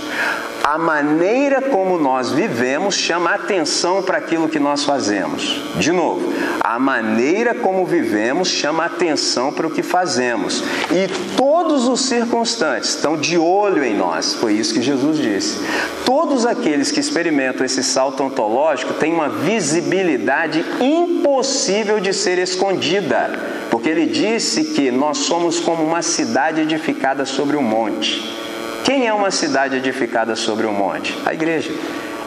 [0.68, 5.62] A maneira como nós vivemos chama atenção para aquilo que nós fazemos.
[5.76, 10.62] De novo, a maneira como vivemos chama atenção para o que fazemos.
[10.90, 14.34] E todos os circunstantes estão de olho em nós.
[14.34, 15.58] Foi isso que Jesus disse.
[16.04, 23.30] Todos aqueles que experimentam esse salto ontológico têm uma visibilidade impossível de ser escondida.
[23.70, 28.47] Porque ele disse que nós somos como uma cidade edificada sobre um monte.
[28.88, 31.14] Quem é uma cidade edificada sobre um monte?
[31.26, 31.70] A igreja.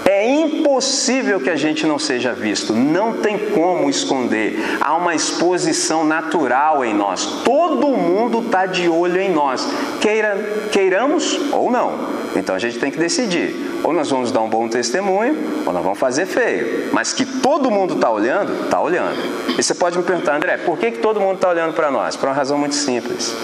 [0.05, 4.59] É impossível que a gente não seja visto, não tem como esconder.
[4.79, 7.41] Há uma exposição natural em nós.
[7.43, 9.67] Todo mundo está de olho em nós,
[9.99, 10.37] queira,
[10.71, 11.97] queiramos ou não.
[12.35, 15.83] Então a gente tem que decidir: ou nós vamos dar um bom testemunho, ou nós
[15.83, 16.89] vamos fazer feio.
[16.93, 19.17] Mas que todo mundo está olhando, está olhando.
[19.57, 22.15] E você pode me perguntar, André, por que, que todo mundo está olhando para nós?
[22.15, 23.35] Por uma razão muito simples.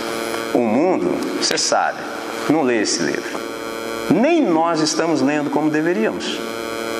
[0.53, 1.97] O mundo, você sabe,
[2.51, 3.39] não lê esse livro.
[4.13, 6.39] Nem nós estamos lendo como deveríamos.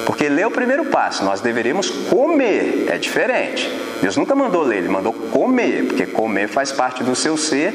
[0.07, 3.69] Porque ler é o primeiro passo, nós deveríamos comer, é diferente.
[4.01, 7.73] Deus nunca mandou ler, Ele mandou comer, porque comer faz parte do seu ser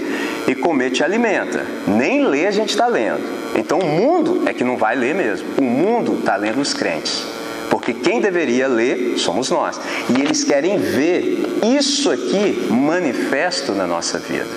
[0.49, 1.67] e comer te alimenta.
[1.87, 3.23] Nem ler a gente está lendo.
[3.55, 5.47] Então o mundo é que não vai ler mesmo.
[5.59, 7.23] O mundo está lendo os crentes.
[7.69, 9.79] Porque quem deveria ler somos nós.
[10.09, 14.49] E eles querem ver isso aqui manifesto na nossa vida.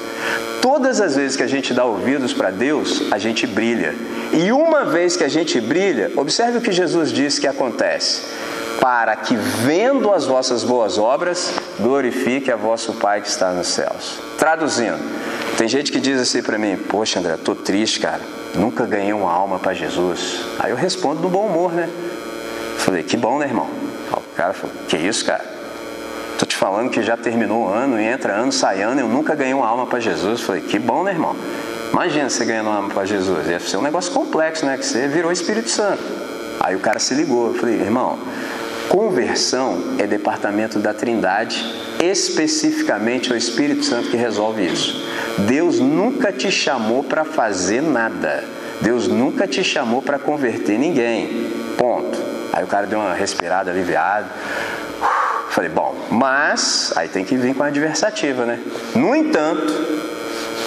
[0.66, 3.94] Todas as vezes que a gente dá ouvidos para Deus, a gente brilha.
[4.34, 8.24] E uma vez que a gente brilha, observe o que Jesus disse que acontece.
[8.82, 14.20] Para que, vendo as vossas boas obras, glorifique a vosso Pai que está nos céus.
[14.40, 14.98] Traduzindo,
[15.56, 18.22] tem gente que diz assim para mim: Poxa, André, tô triste, cara.
[18.56, 20.48] Nunca ganhei uma alma para Jesus.
[20.58, 21.88] Aí eu respondo no bom humor, né?
[22.80, 23.70] Falei: Que bom, né, irmão?
[24.12, 25.55] O cara falou: Que isso, cara?
[26.66, 29.68] Falando que já terminou o ano e entra ano, sai ano, eu nunca ganhei uma
[29.68, 30.42] alma para Jesus.
[30.42, 31.36] Falei, que bom, né, irmão?
[31.94, 33.48] Imagina você ganhando uma alma para Jesus.
[33.48, 34.76] Ia ser um negócio complexo, né?
[34.76, 36.02] Que você virou Espírito Santo.
[36.60, 37.50] Aí o cara se ligou.
[37.50, 38.18] Eu falei, irmão,
[38.90, 41.64] conversão é departamento da Trindade,
[42.04, 45.08] especificamente é o Espírito Santo que resolve isso.
[45.48, 48.44] Deus nunca te chamou para fazer nada.
[48.82, 51.48] Deus nunca te chamou para converter ninguém.
[51.78, 52.18] Ponto.
[52.52, 54.26] Aí o cara deu uma respirada aliviada.
[55.52, 58.60] Falei, bom, mas aí tem que vir com a adversativa, né?
[58.96, 59.74] No entanto,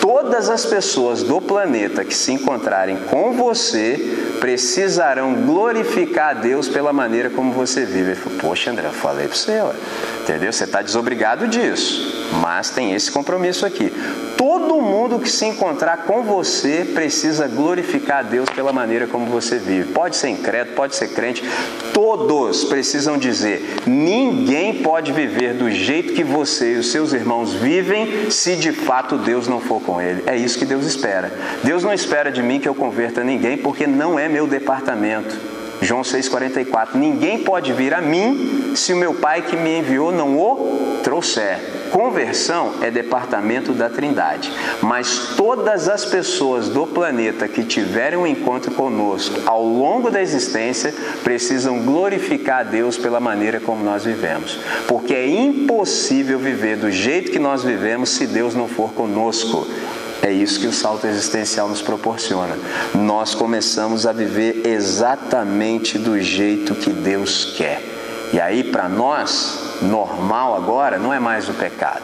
[0.01, 6.93] todas as pessoas do planeta que se encontrarem com você precisarão glorificar a Deus pela
[6.93, 8.13] maneira como você vive.
[8.13, 9.73] Ele falou, poxa, André, eu falei para você, ó.
[10.23, 10.53] entendeu?
[10.53, 13.93] Você está desobrigado disso, mas tem esse compromisso aqui.
[14.37, 19.59] Todo mundo que se encontrar com você precisa glorificar a Deus pela maneira como você
[19.59, 19.93] vive.
[19.93, 21.43] Pode ser incrédulo, pode ser crente,
[21.93, 28.31] todos precisam dizer: ninguém pode viver do jeito que você e os seus irmãos vivem
[28.31, 30.23] se de fato Deus não for com ele.
[30.27, 31.33] É isso que Deus espera.
[31.65, 35.58] Deus não espera de mim que eu converta ninguém porque não é meu departamento.
[35.81, 40.37] João 6,44: Ninguém pode vir a mim se o meu Pai que me enviou não
[40.37, 41.59] o trouxer.
[41.91, 48.71] Conversão é departamento da Trindade, mas todas as pessoas do planeta que tiverem um encontro
[48.73, 55.15] conosco ao longo da existência precisam glorificar a Deus pela maneira como nós vivemos, porque
[55.15, 59.67] é impossível viver do jeito que nós vivemos se Deus não for conosco.
[60.29, 62.55] É isso que o salto existencial nos proporciona.
[62.95, 67.83] Nós começamos a viver exatamente do jeito que Deus quer.
[68.31, 72.03] E aí, para nós, normal agora não é mais o pecado.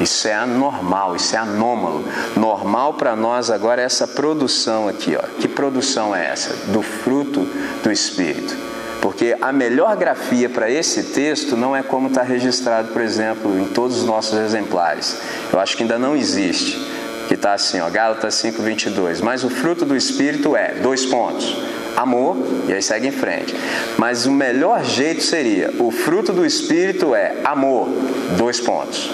[0.00, 2.04] Isso é anormal, isso é anômalo.
[2.36, 5.26] Normal para nós agora é essa produção aqui, ó.
[5.40, 6.54] Que produção é essa?
[6.70, 7.48] Do fruto
[7.82, 8.54] do Espírito.
[9.02, 13.66] Porque a melhor grafia para esse texto não é como está registrado, por exemplo, em
[13.66, 15.18] todos os nossos exemplares.
[15.52, 16.85] Eu acho que ainda não existe.
[17.28, 19.20] Que está assim, ó, Gálatas 5:22.
[19.20, 21.56] Mas o fruto do Espírito é dois pontos
[21.96, 22.36] amor,
[22.68, 23.54] e aí segue em frente.
[23.96, 27.88] Mas o melhor jeito seria: o fruto do Espírito é amor,
[28.36, 29.10] dois pontos.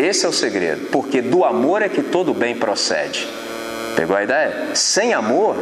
[0.00, 3.28] Esse é o segredo, porque do amor é que todo bem procede.
[3.96, 4.74] Pegou a ideia?
[4.74, 5.56] Sem amor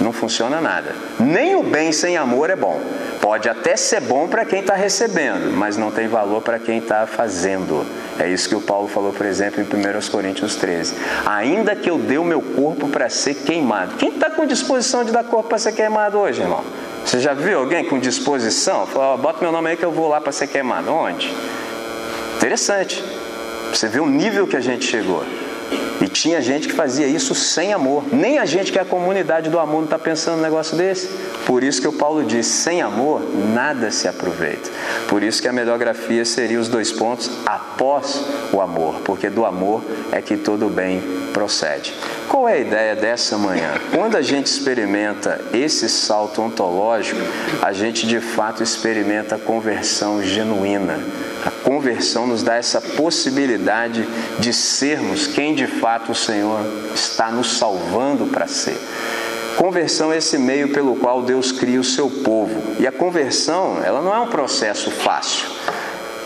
[0.00, 0.94] não funciona nada.
[1.18, 2.80] Nem o bem sem amor é bom.
[3.20, 7.06] Pode até ser bom para quem está recebendo, mas não tem valor para quem está
[7.06, 7.86] fazendo.
[8.18, 10.94] É isso que o Paulo falou, por exemplo, em 1 Coríntios 13.
[11.24, 13.96] Ainda que eu dê o meu corpo para ser queimado.
[13.96, 16.62] Quem está com disposição de dar corpo para ser queimado hoje, irmão?
[17.04, 18.86] Você já viu alguém com disposição?
[18.86, 20.92] Falou, bota meu nome aí que eu vou lá para ser queimado.
[20.92, 21.34] Onde?
[22.36, 23.02] Interessante.
[23.72, 25.24] Você vê o nível que a gente chegou.
[26.04, 28.04] E tinha gente que fazia isso sem amor.
[28.12, 31.08] Nem a gente que é a comunidade do amor não está pensando num negócio desse.
[31.46, 33.22] Por isso que o Paulo diz: sem amor,
[33.54, 34.68] nada se aproveita.
[35.08, 39.46] Por isso que a melhor grafia seria os dois pontos após o amor, porque do
[39.46, 41.94] amor é que todo bem procede.
[42.28, 43.72] Qual é a ideia dessa manhã?
[43.94, 47.20] Quando a gente experimenta esse salto ontológico,
[47.62, 51.00] a gente de fato experimenta a conversão genuína.
[51.46, 54.06] A conversão nos dá essa possibilidade
[54.38, 56.60] de sermos quem de fato o Senhor
[56.94, 58.78] está nos salvando para ser.
[59.56, 62.76] Conversão é esse meio pelo qual Deus cria o seu povo.
[62.78, 65.48] E a conversão, ela não é um processo fácil,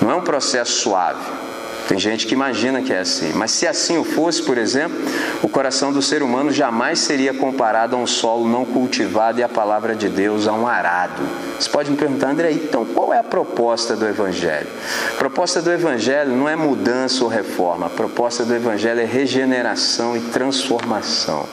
[0.01, 1.48] não é um processo suave.
[1.89, 4.95] Tem gente que imagina que é assim, mas se assim o fosse, por exemplo,
[5.43, 9.49] o coração do ser humano jamais seria comparado a um solo não cultivado e a
[9.49, 11.23] palavra de Deus a um arado.
[11.59, 14.67] Você pode me perguntar, André, então qual é a proposta do Evangelho?
[15.15, 20.15] A proposta do Evangelho não é mudança ou reforma, a proposta do Evangelho é regeneração
[20.15, 21.47] e transformação.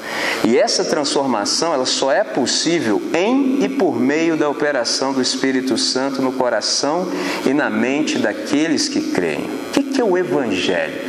[0.44, 5.78] E essa transformação ela só é possível em e por meio da operação do Espírito
[5.78, 7.08] Santo no coração
[7.46, 9.65] e na mente daqueles que creem.
[9.78, 11.02] O que é o Evangelho?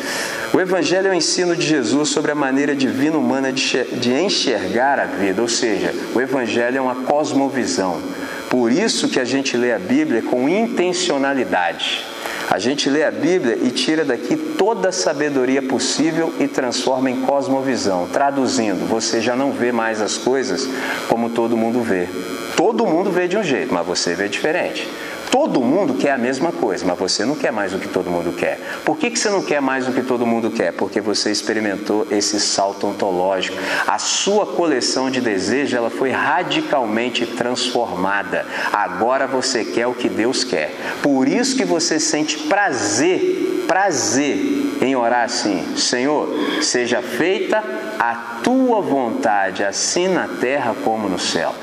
[0.53, 5.05] O Evangelho é o ensino de Jesus sobre a maneira divina humana de enxergar a
[5.05, 8.01] vida, ou seja, o Evangelho é uma cosmovisão.
[8.49, 12.05] Por isso que a gente lê a Bíblia com intencionalidade.
[12.49, 17.21] A gente lê a Bíblia e tira daqui toda a sabedoria possível e transforma em
[17.23, 18.09] cosmovisão.
[18.13, 20.69] Traduzindo, você já não vê mais as coisas
[21.09, 22.09] como todo mundo vê.
[22.57, 24.89] Todo mundo vê de um jeito, mas você vê diferente.
[25.31, 28.33] Todo mundo quer a mesma coisa, mas você não quer mais o que todo mundo
[28.33, 28.61] quer.
[28.85, 30.73] Por que, que você não quer mais o que todo mundo quer?
[30.73, 33.57] Porque você experimentou esse salto ontológico.
[33.87, 38.47] A sua coleção de desejos ela foi radicalmente transformada.
[38.73, 40.75] Agora você quer o que Deus quer.
[41.03, 46.29] Por isso que você sente prazer, prazer em orar assim: Senhor,
[46.63, 47.63] seja feita
[47.99, 51.55] a tua vontade, assim na terra como no céu.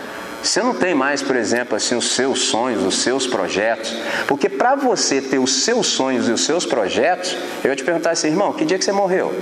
[0.44, 3.96] Você não tem mais, por exemplo, assim os seus sonhos, os seus projetos,
[4.28, 8.12] porque para você ter os seus sonhos e os seus projetos, eu ia te perguntar
[8.12, 9.34] assim, irmão, que dia que você morreu?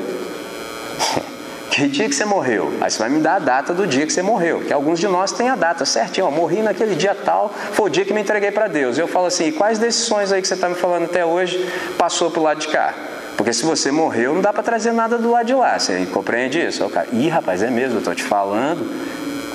[1.71, 2.71] que dia que você morreu?
[2.79, 5.07] Aí você vai me dar a data do dia que você morreu, que alguns de
[5.07, 8.21] nós têm a data certinho, ó, morri naquele dia tal, foi o dia que me
[8.21, 8.99] entreguei para Deus.
[8.99, 11.67] Eu falo assim, e quais desses sonhos aí que você está me falando até hoje
[11.97, 12.93] passou para o lado de cá?
[13.35, 15.79] Porque se você morreu, não dá para trazer nada do lado de lá.
[15.79, 16.87] Você compreende isso?
[17.11, 18.87] Ih, rapaz, é mesmo, eu estou te falando.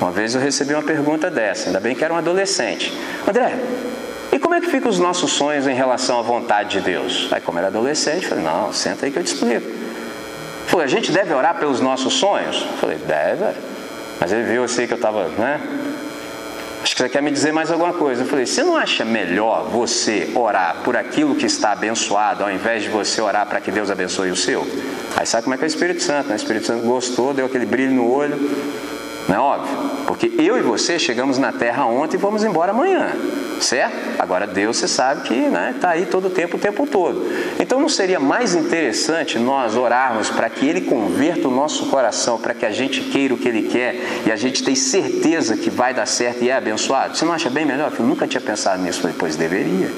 [0.01, 2.93] Uma vez eu recebi uma pergunta dessa, ainda bem que era um adolescente.
[3.27, 3.55] André,
[4.33, 7.29] e como é que ficam os nossos sonhos em relação à vontade de Deus?
[7.33, 9.67] Aí, como era adolescente, eu falei, não, senta aí que eu te explico.
[10.67, 12.67] Falei, a gente deve orar pelos nossos sonhos?
[12.71, 13.45] Eu falei, deve.
[14.21, 15.61] Mas ele viu assim que eu estava, né?
[16.83, 18.23] Acho que você quer me dizer mais alguma coisa.
[18.23, 22.83] Eu falei, você não acha melhor você orar por aquilo que está abençoado, ao invés
[22.83, 24.67] de você orar para que Deus abençoe o seu?
[25.17, 26.35] Aí sabe como é que é o Espírito Santo, né?
[26.35, 28.39] O Espírito Santo gostou, deu aquele brilho no olho.
[29.29, 29.77] Não é óbvio?
[30.07, 33.11] Porque eu e você chegamos na terra ontem e vamos embora amanhã.
[33.61, 34.21] Certo?
[34.21, 37.27] Agora Deus você sabe que está né, tá aí todo o tempo, o tempo todo.
[37.59, 42.55] Então não seria mais interessante nós orarmos para que Ele converta o nosso coração, para
[42.55, 43.97] que a gente queira o que Ele quer
[44.27, 47.17] e a gente tenha certeza que vai dar certo e é abençoado?
[47.17, 47.93] Você não acha bem melhor?
[47.99, 49.01] Eu nunca tinha pensado nisso.
[49.01, 49.91] Falei, pois deveria.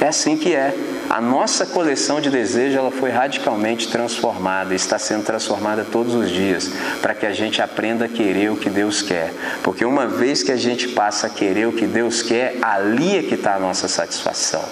[0.00, 0.74] É assim que é.
[1.10, 6.70] A nossa coleção de desejos ela foi radicalmente transformada, está sendo transformada todos os dias,
[7.02, 9.32] para que a gente aprenda a querer o que Deus quer.
[9.62, 13.22] Porque uma vez que a gente passa a querer o que Deus quer, ali é
[13.22, 14.64] que está a nossa satisfação.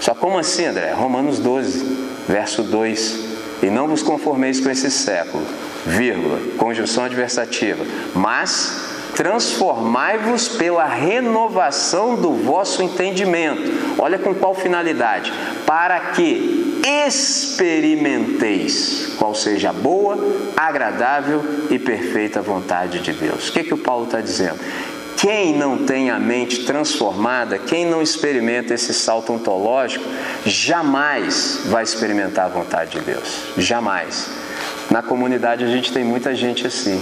[0.00, 0.92] Só como assim, André?
[0.92, 3.32] Romanos 12, verso 2.
[3.62, 5.46] E não vos conformeis com esse século,
[5.86, 8.91] vírgula, conjunção adversativa, mas
[9.22, 13.62] transformai-vos pela renovação do vosso entendimento.
[13.96, 15.32] Olha com qual finalidade?
[15.64, 20.18] Para que experimenteis qual seja a boa,
[20.56, 23.48] agradável e perfeita vontade de Deus.
[23.48, 24.58] O que, que o Paulo está dizendo?
[25.18, 30.04] Quem não tem a mente transformada, quem não experimenta esse salto ontológico,
[30.44, 33.52] jamais vai experimentar a vontade de Deus.
[33.56, 34.28] Jamais.
[34.90, 37.00] Na comunidade a gente tem muita gente assim.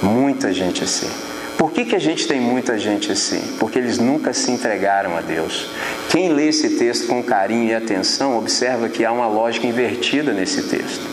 [0.00, 1.29] Muita gente assim.
[1.60, 3.58] Por que, que a gente tem muita gente assim?
[3.58, 5.68] Porque eles nunca se entregaram a Deus.
[6.08, 10.62] Quem lê esse texto com carinho e atenção observa que há uma lógica invertida nesse
[10.70, 11.06] texto.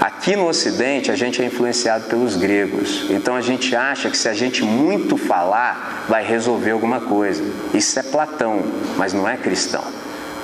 [0.00, 4.26] Aqui no Ocidente a gente é influenciado pelos gregos, então a gente acha que se
[4.26, 7.44] a gente muito falar vai resolver alguma coisa.
[7.74, 8.62] Isso é Platão,
[8.96, 9.84] mas não é cristão.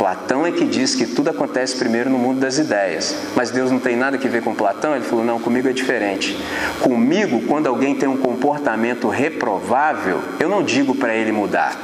[0.01, 3.15] Platão é que diz que tudo acontece primeiro no mundo das ideias.
[3.37, 4.97] Mas Deus não tem nada a ver com Platão?
[4.97, 6.35] Ele falou: não, comigo é diferente.
[6.81, 11.79] Comigo, quando alguém tem um comportamento reprovável, eu não digo para ele mudar.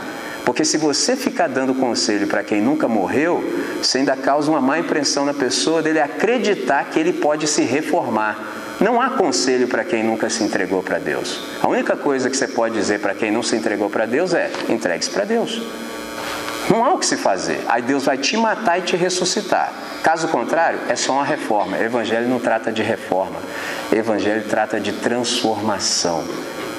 [0.46, 3.44] Porque se você ficar dando conselho para quem nunca morreu,
[3.82, 8.38] você ainda causa uma má impressão na pessoa dele acreditar que ele pode se reformar.
[8.80, 11.42] Não há conselho para quem nunca se entregou para Deus.
[11.62, 14.50] A única coisa que você pode dizer para quem não se entregou para Deus é:
[14.70, 15.60] entregue-se para Deus.
[16.68, 17.64] Não há o que se fazer.
[17.68, 19.72] Aí Deus vai te matar e te ressuscitar.
[20.02, 21.78] Caso contrário, é só uma reforma.
[21.78, 23.36] Evangelho não trata de reforma.
[23.92, 26.24] Evangelho trata de transformação.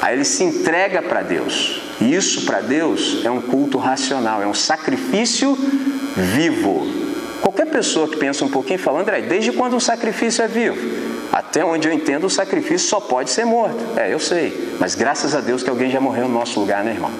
[0.01, 1.81] Aí ele se entrega para Deus.
[1.99, 5.57] E isso para Deus é um culto racional, é um sacrifício
[6.15, 6.85] vivo.
[7.41, 10.77] Qualquer pessoa que pensa um pouquinho fala, André, desde quando o sacrifício é vivo?
[11.31, 13.77] Até onde eu entendo, o sacrifício só pode ser morto.
[13.95, 14.75] É, eu sei.
[14.79, 17.11] Mas graças a Deus que alguém já morreu no nosso lugar, né, irmão?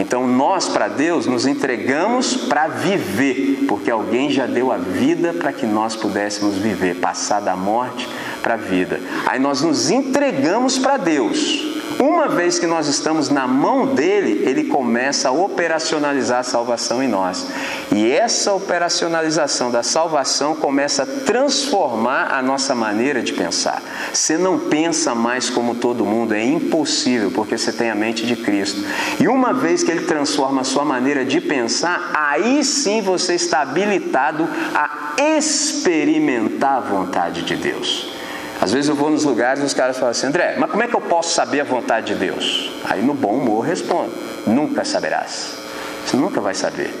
[0.00, 5.52] Então nós para Deus nos entregamos para viver, porque alguém já deu a vida para
[5.52, 8.08] que nós pudéssemos viver, passar da morte
[8.42, 8.98] para a vida.
[9.26, 11.79] Aí nós nos entregamos para Deus.
[12.00, 17.08] Uma vez que nós estamos na mão dele, ele começa a operacionalizar a salvação em
[17.08, 17.46] nós.
[17.92, 23.82] E essa operacionalização da salvação começa a transformar a nossa maneira de pensar.
[24.14, 28.34] Você não pensa mais como todo mundo, é impossível, porque você tem a mente de
[28.34, 28.82] Cristo.
[29.20, 33.60] E uma vez que ele transforma a sua maneira de pensar, aí sim você está
[33.60, 38.19] habilitado a experimentar a vontade de Deus.
[38.60, 40.86] Às vezes eu vou nos lugares e os caras falam assim, André, mas como é
[40.86, 42.70] que eu posso saber a vontade de Deus?
[42.84, 44.12] Aí no bom humor respondo,
[44.46, 45.56] nunca saberás.
[46.04, 46.92] Você nunca vai saber.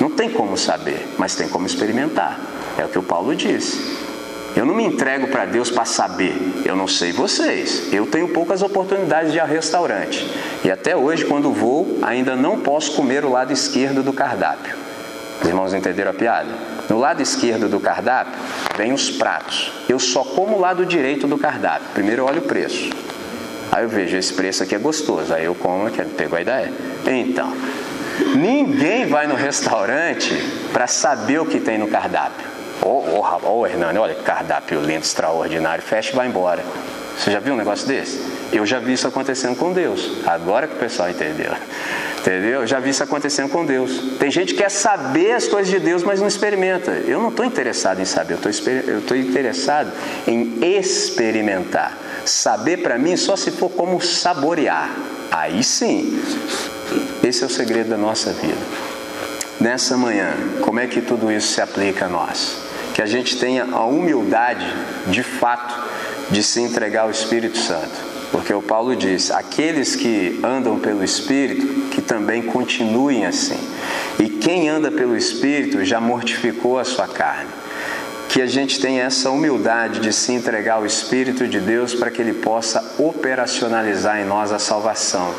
[0.00, 2.40] Não tem como saber, mas tem como experimentar.
[2.78, 4.04] É o que o Paulo disse.
[4.56, 6.36] Eu não me entrego para Deus para saber.
[6.64, 7.92] Eu não sei vocês.
[7.92, 10.30] Eu tenho poucas oportunidades de ir a restaurante.
[10.64, 14.76] E até hoje, quando vou, ainda não posso comer o lado esquerdo do cardápio.
[15.42, 16.48] Os irmãos entenderam a piada?
[16.88, 18.34] No lado esquerdo do cardápio
[18.76, 19.72] vem os pratos.
[19.88, 21.88] Eu só como o lado direito do cardápio.
[21.94, 22.90] Primeiro eu olho o preço.
[23.72, 25.34] Aí eu vejo, esse preço aqui é gostoso.
[25.34, 26.72] Aí eu como, pegou a ideia?
[27.06, 27.52] Então,
[28.36, 30.34] ninguém vai no restaurante
[30.72, 32.46] para saber o que tem no cardápio.
[32.82, 35.82] Ô, oh, oh, oh, Hernani, olha que cardápio lindo, extraordinário.
[35.82, 36.62] Fecha e vai embora.
[37.18, 38.20] Você já viu um negócio desse?
[38.52, 40.18] Eu já vi isso acontecendo com Deus.
[40.26, 41.52] Agora que o pessoal entendeu.
[42.24, 42.62] Entendeu?
[42.62, 44.16] Eu já vi isso acontecendo com Deus.
[44.18, 46.92] Tem gente que quer saber as coisas de Deus, mas não experimenta.
[47.06, 48.38] Eu não estou interessado em saber,
[48.86, 49.92] eu estou interessado
[50.26, 51.98] em experimentar.
[52.24, 54.90] Saber para mim só se for como saborear.
[55.30, 56.18] Aí sim,
[57.22, 58.56] esse é o segredo da nossa vida.
[59.60, 62.56] Nessa manhã, como é que tudo isso se aplica a nós?
[62.94, 64.66] Que a gente tenha a humildade,
[65.08, 65.74] de fato,
[66.30, 71.88] de se entregar ao Espírito Santo Porque o Paulo diz: aqueles que andam pelo Espírito,
[71.90, 73.56] que também continuem assim.
[74.18, 77.48] E quem anda pelo Espírito já mortificou a sua carne.
[78.28, 82.20] Que a gente tenha essa humildade de se entregar ao Espírito de Deus para que
[82.20, 85.32] Ele possa operacionalizar em nós a salvação,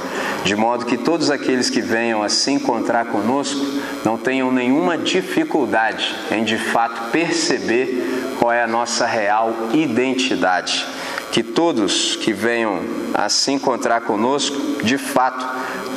[0.46, 3.60] de modo que todos aqueles que venham a se encontrar conosco
[4.06, 10.88] não tenham nenhuma dificuldade em de fato perceber qual é a nossa real identidade
[11.36, 12.80] que todos que venham
[13.14, 15.46] a se encontrar conosco, de fato,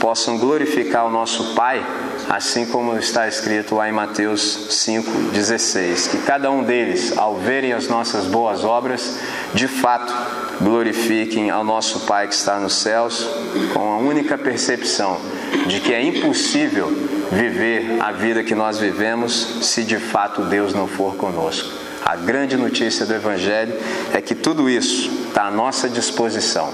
[0.01, 1.81] possam glorificar o nosso Pai,
[2.29, 6.11] assim como está escrito lá em Mateus 5,16.
[6.11, 9.21] Que cada um deles, ao verem as nossas boas obras,
[9.55, 10.13] de fato
[10.61, 13.25] glorifiquem ao nosso Pai que está nos céus,
[13.73, 15.21] com a única percepção
[15.69, 16.89] de que é impossível
[17.31, 21.88] viver a vida que nós vivemos se de fato Deus não for conosco.
[22.05, 23.75] A grande notícia do Evangelho
[24.13, 26.73] é que tudo isso está à nossa disposição,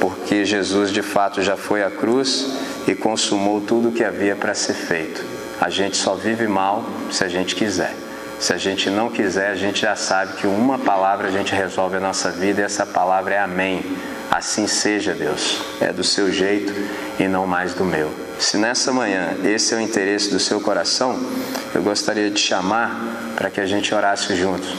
[0.00, 2.46] porque Jesus de fato já foi à cruz
[2.86, 5.24] e consumou tudo o que havia para ser feito.
[5.60, 7.94] A gente só vive mal se a gente quiser.
[8.38, 11.98] Se a gente não quiser, a gente já sabe que uma palavra a gente resolve
[11.98, 13.84] a nossa vida e essa palavra é Amém.
[14.28, 15.62] Assim seja, Deus.
[15.80, 16.72] É do seu jeito
[17.20, 18.12] e não mais do meu.
[18.40, 21.16] Se nessa manhã esse é o interesse do seu coração,
[21.72, 24.74] eu gostaria de chamar para que a gente orasse juntos,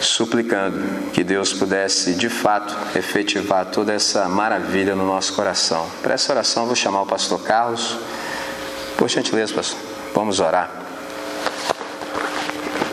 [0.00, 5.86] suplicando que Deus pudesse de fato efetivar toda essa maravilha no nosso coração.
[6.02, 7.98] Para essa oração, vou chamar o pastor Carlos.
[8.96, 9.78] Por gentileza, pastor,
[10.14, 10.70] vamos orar.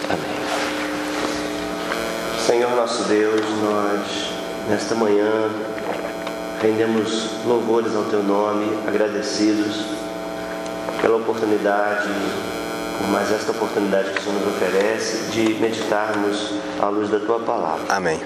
[0.09, 0.37] Amém.
[2.45, 4.31] Senhor nosso Deus, nós
[4.69, 5.49] nesta manhã
[6.61, 9.85] rendemos louvores ao Teu nome, agradecidos
[11.01, 12.09] pela oportunidade
[13.05, 17.85] mais esta oportunidade que o Senhor nos oferece de meditarmos à luz da tua palavra.
[17.89, 18.19] Amém.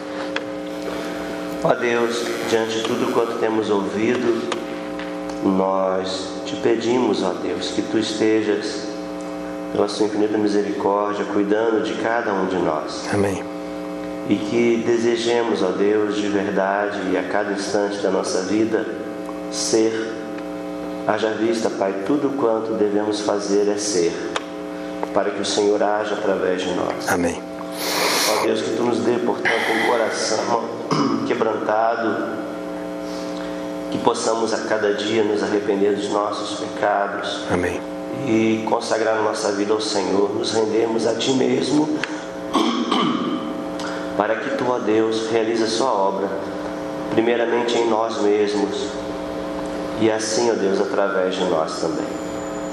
[1.63, 4.49] Ó Deus, diante de tudo quanto temos ouvido,
[5.43, 8.87] nós te pedimos, ó Deus, que tu estejas,
[9.71, 13.07] pela sua infinita misericórdia, cuidando de cada um de nós.
[13.13, 13.43] Amém.
[14.27, 18.85] E que desejemos, ó Deus, de verdade e a cada instante da nossa vida,
[19.51, 20.13] ser,
[21.07, 24.11] haja vista, Pai, tudo quanto devemos fazer é ser
[25.13, 27.09] para que o Senhor haja através de nós.
[27.09, 27.41] Amém.
[28.29, 30.63] Ó Deus, que tu nos dê, portanto, um coração
[31.27, 32.41] quebrantado,
[33.91, 37.43] que possamos a cada dia nos arrepender dos nossos pecados.
[37.51, 37.81] Amém.
[38.25, 41.99] E consagrar nossa vida ao Senhor, nos rendermos a Ti mesmo,
[44.15, 46.29] para que Tu, ó Deus, realize a Sua obra,
[47.11, 48.87] primeiramente em nós mesmos,
[49.99, 52.07] e assim, ó Deus, através de nós também,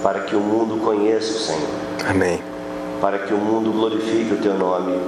[0.03, 1.71] para que o mundo conheça o Senhor.
[2.09, 2.43] Amém.
[3.01, 5.01] Para que o mundo glorifique o teu nome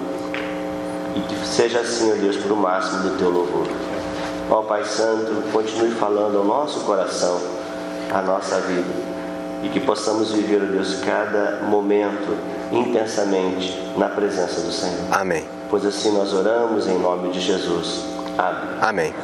[1.16, 3.66] e que seja assim, ó Deus, para o máximo do teu louvor.
[4.50, 7.40] Ó Pai Santo, continue falando ao nosso coração,
[8.12, 9.10] à nossa vida
[9.62, 12.36] e que possamos viver, ó Deus, cada momento
[12.72, 15.06] intensamente na presença do Senhor.
[15.10, 15.44] Amém.
[15.68, 18.04] Pois assim nós oramos em nome de Jesus.
[18.38, 18.78] Amém.
[18.80, 19.14] Amém.